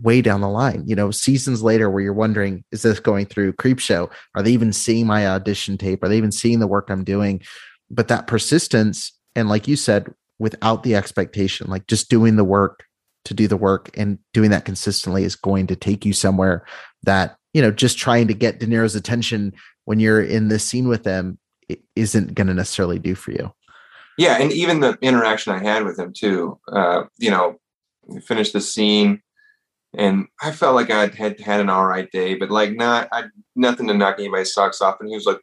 [0.02, 3.52] way down the line, you know, seasons later where you're wondering, is this going through
[3.54, 4.10] Creepshow?
[4.34, 6.02] Are they even seeing my audition tape?
[6.02, 7.42] Are they even seeing the work I'm doing?
[7.90, 12.84] But that persistence, and like you said, without the expectation, like just doing the work
[13.24, 16.66] to do the work and doing that consistently is going to take you somewhere
[17.04, 19.52] that, you know, just trying to get De Niro's attention
[19.84, 21.38] when you're in this scene with them
[21.94, 23.52] isn't going to necessarily do for you.
[24.16, 26.58] Yeah, and even the interaction I had with him too.
[26.72, 27.60] Uh, you know,
[28.24, 29.22] finished the scene,
[29.96, 33.24] and I felt like I had had an all right day, but like not I,
[33.54, 34.96] nothing to knock anybody's socks off.
[34.98, 35.38] And he was like,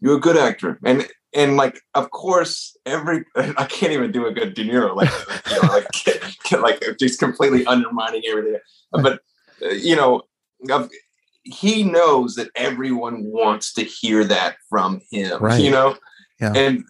[0.00, 4.32] "You're a good actor," and and like of course every I can't even do a
[4.32, 5.10] good De Niro like
[5.50, 8.58] you know like like just completely undermining everything.
[8.92, 9.20] But
[9.62, 10.22] uh, you know,
[11.44, 15.60] he knows that everyone wants to hear that from him right.
[15.60, 15.94] you know
[16.40, 16.52] yeah.
[16.54, 16.84] and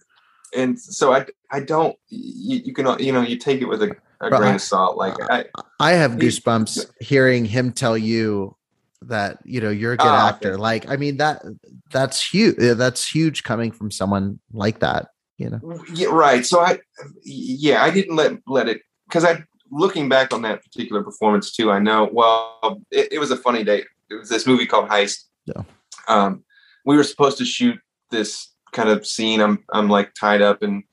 [0.57, 3.97] and so i i don't you, you, can you know you take it with a,
[4.20, 5.45] a grain I, of salt like i
[5.80, 8.57] i have goosebumps he, hearing him tell you
[9.03, 10.61] that you know you're a good oh, actor okay.
[10.61, 11.42] like i mean that
[11.90, 15.61] that's huge that's huge coming from someone like that you know
[15.92, 16.78] yeah right so i
[17.22, 21.70] yeah i didn't let let it because i looking back on that particular performance too,
[21.70, 22.09] I know.
[22.11, 23.84] Well, it, it was a funny day.
[24.11, 25.24] It was this movie called Heist.
[25.47, 25.62] Yeah.
[26.09, 26.45] Um,
[26.84, 27.78] we were supposed to shoot
[28.11, 29.40] this kind of scene.
[29.40, 30.84] I'm I'm like tied up, and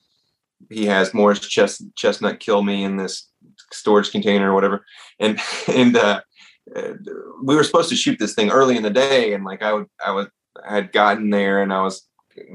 [0.69, 3.29] he has Morris Chest, Chestnut kill me in this
[3.71, 4.85] storage container or whatever,
[5.19, 6.21] and and uh,
[7.43, 9.87] we were supposed to shoot this thing early in the day, and like I would
[10.05, 10.27] I was
[10.67, 12.07] I had gotten there, and I was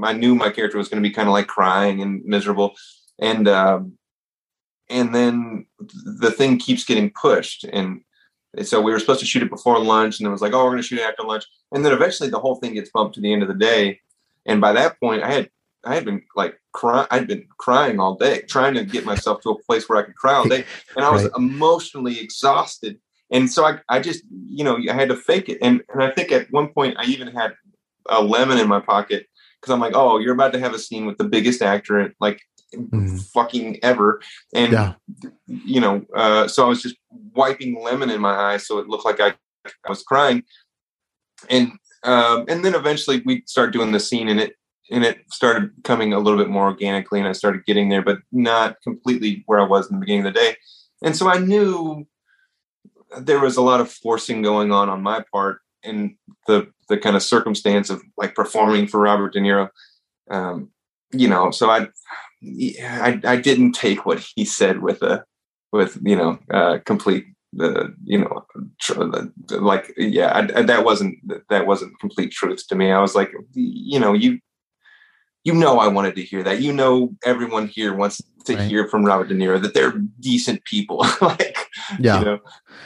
[0.02, 2.74] I knew my character was going to be kind of like crying and miserable,
[3.18, 3.98] and um,
[4.88, 5.66] and then
[6.20, 8.02] the thing keeps getting pushed and
[8.62, 10.70] so we were supposed to shoot it before lunch and it was like oh we're
[10.70, 11.44] going to shoot it after lunch.
[11.72, 14.00] And then eventually the whole thing gets bumped to the end of the day.
[14.46, 15.50] And by that point i had
[15.84, 19.50] i had been like crying i'd been crying all day trying to get myself to
[19.50, 20.64] a place where i could cry all day.
[20.96, 21.32] And i was right.
[21.36, 22.98] emotionally exhausted
[23.30, 26.10] and so I, I just you know i had to fake it and, and i
[26.10, 27.54] think at one point i even had
[28.08, 29.26] a lemon in my pocket
[29.60, 32.40] because i'm like oh you're about to have a scene with the biggest actor like
[32.74, 33.32] mm.
[33.32, 34.20] fucking ever.
[34.54, 34.94] And yeah.
[35.46, 36.96] you know, uh, so I was just
[37.34, 39.34] wiping lemon in my eyes so it looked like I,
[39.66, 40.42] I was crying.
[41.50, 41.72] And
[42.02, 44.54] um, and then eventually we start doing the scene and it
[44.90, 48.18] and it started coming a little bit more organically and I started getting there, but
[48.30, 50.56] not completely where I was in the beginning of the day.
[51.02, 52.06] And so I knew
[53.20, 57.16] there was a lot of forcing going on on my part in the the kind
[57.16, 59.68] of circumstance of like performing for Robert De Niro.
[60.30, 60.70] Um,
[61.12, 61.88] you know, so I
[62.80, 65.24] I, I didn't take what he said with a
[65.72, 68.44] with you know uh, complete the you know
[68.80, 69.04] tr-
[69.50, 71.16] like yeah I, I, that wasn't
[71.48, 74.40] that wasn't complete truth to me i was like you know you
[75.46, 78.68] you know i wanted to hear that you know everyone here wants to right.
[78.68, 81.56] hear from robert de niro that they're decent people like
[81.98, 82.38] yeah you know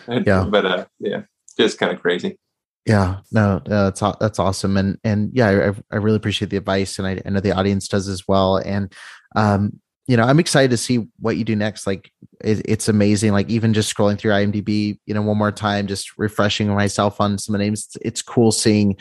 [0.27, 1.23] yeah but uh yeah
[1.57, 2.39] just kind of crazy
[2.87, 7.07] yeah, no, that's that's awesome, and and yeah, I, I really appreciate the advice, and
[7.07, 8.57] I, I know the audience does as well.
[8.57, 8.93] And
[9.37, 9.79] um,
[10.11, 11.87] you know, I'm excited to see what you do next.
[11.87, 12.11] Like,
[12.43, 13.33] it, it's amazing.
[13.33, 17.39] Like, even just scrolling through IMDb, you know, one more time, just refreshing myself on
[17.39, 17.85] some of the names.
[17.85, 18.97] It's, it's cool seeing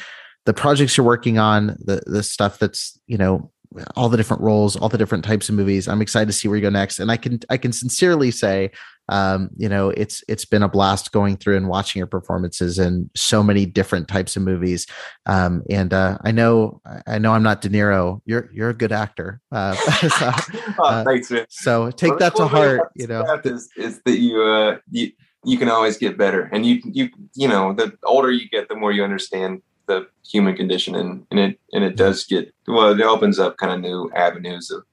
[0.46, 3.52] the projects you're working on, the the stuff that's you know
[3.96, 5.88] all the different roles, all the different types of movies.
[5.88, 7.00] I'm excited to see where you go next.
[7.00, 8.72] And I can I can sincerely say,
[9.10, 13.10] um, you know, it's it's been a blast going through and watching your performances in
[13.16, 14.88] so many different types of movies.
[15.28, 18.22] Um, and uh, I know I know I'm not De Niro.
[18.26, 19.40] You're you're a good actor.
[19.52, 20.32] Uh, so,
[20.80, 21.46] oh, uh, thanks, man.
[21.50, 22.92] So take well, that to heart.
[22.96, 25.12] You know, is, is that you uh you
[25.46, 28.76] you can always get better, and you you you know the older you get, the
[28.76, 33.02] more you understand the human condition and, and it and it does get well it
[33.02, 34.84] opens up kind of new avenues of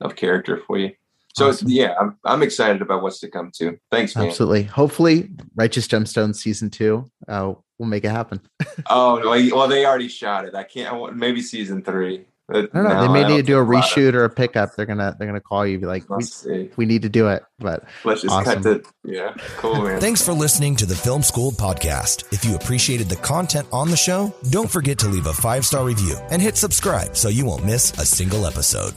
[0.00, 0.92] of character for you.
[1.34, 1.68] So awesome.
[1.68, 3.78] yeah I'm, I'm excited about what's to come too.
[3.90, 4.26] Thanks man.
[4.26, 4.64] absolutely.
[4.64, 8.40] Hopefully righteous gemstones season two uh, we'll make it happen.
[8.88, 10.54] Oh well they already shot it.
[10.54, 12.82] I can't maybe season three I don't know.
[12.82, 14.76] No, they may need to do a reshoot or a pickup.
[14.76, 17.42] They're gonna they're gonna call you, be like, we, we, need to do it.
[17.58, 18.62] But let's just awesome.
[18.62, 18.86] cut it.
[19.04, 20.00] Yeah, cool, man.
[20.00, 22.32] Thanks for listening to the Film Schooled podcast.
[22.32, 25.84] If you appreciated the content on the show, don't forget to leave a five star
[25.84, 28.94] review and hit subscribe so you won't miss a single episode.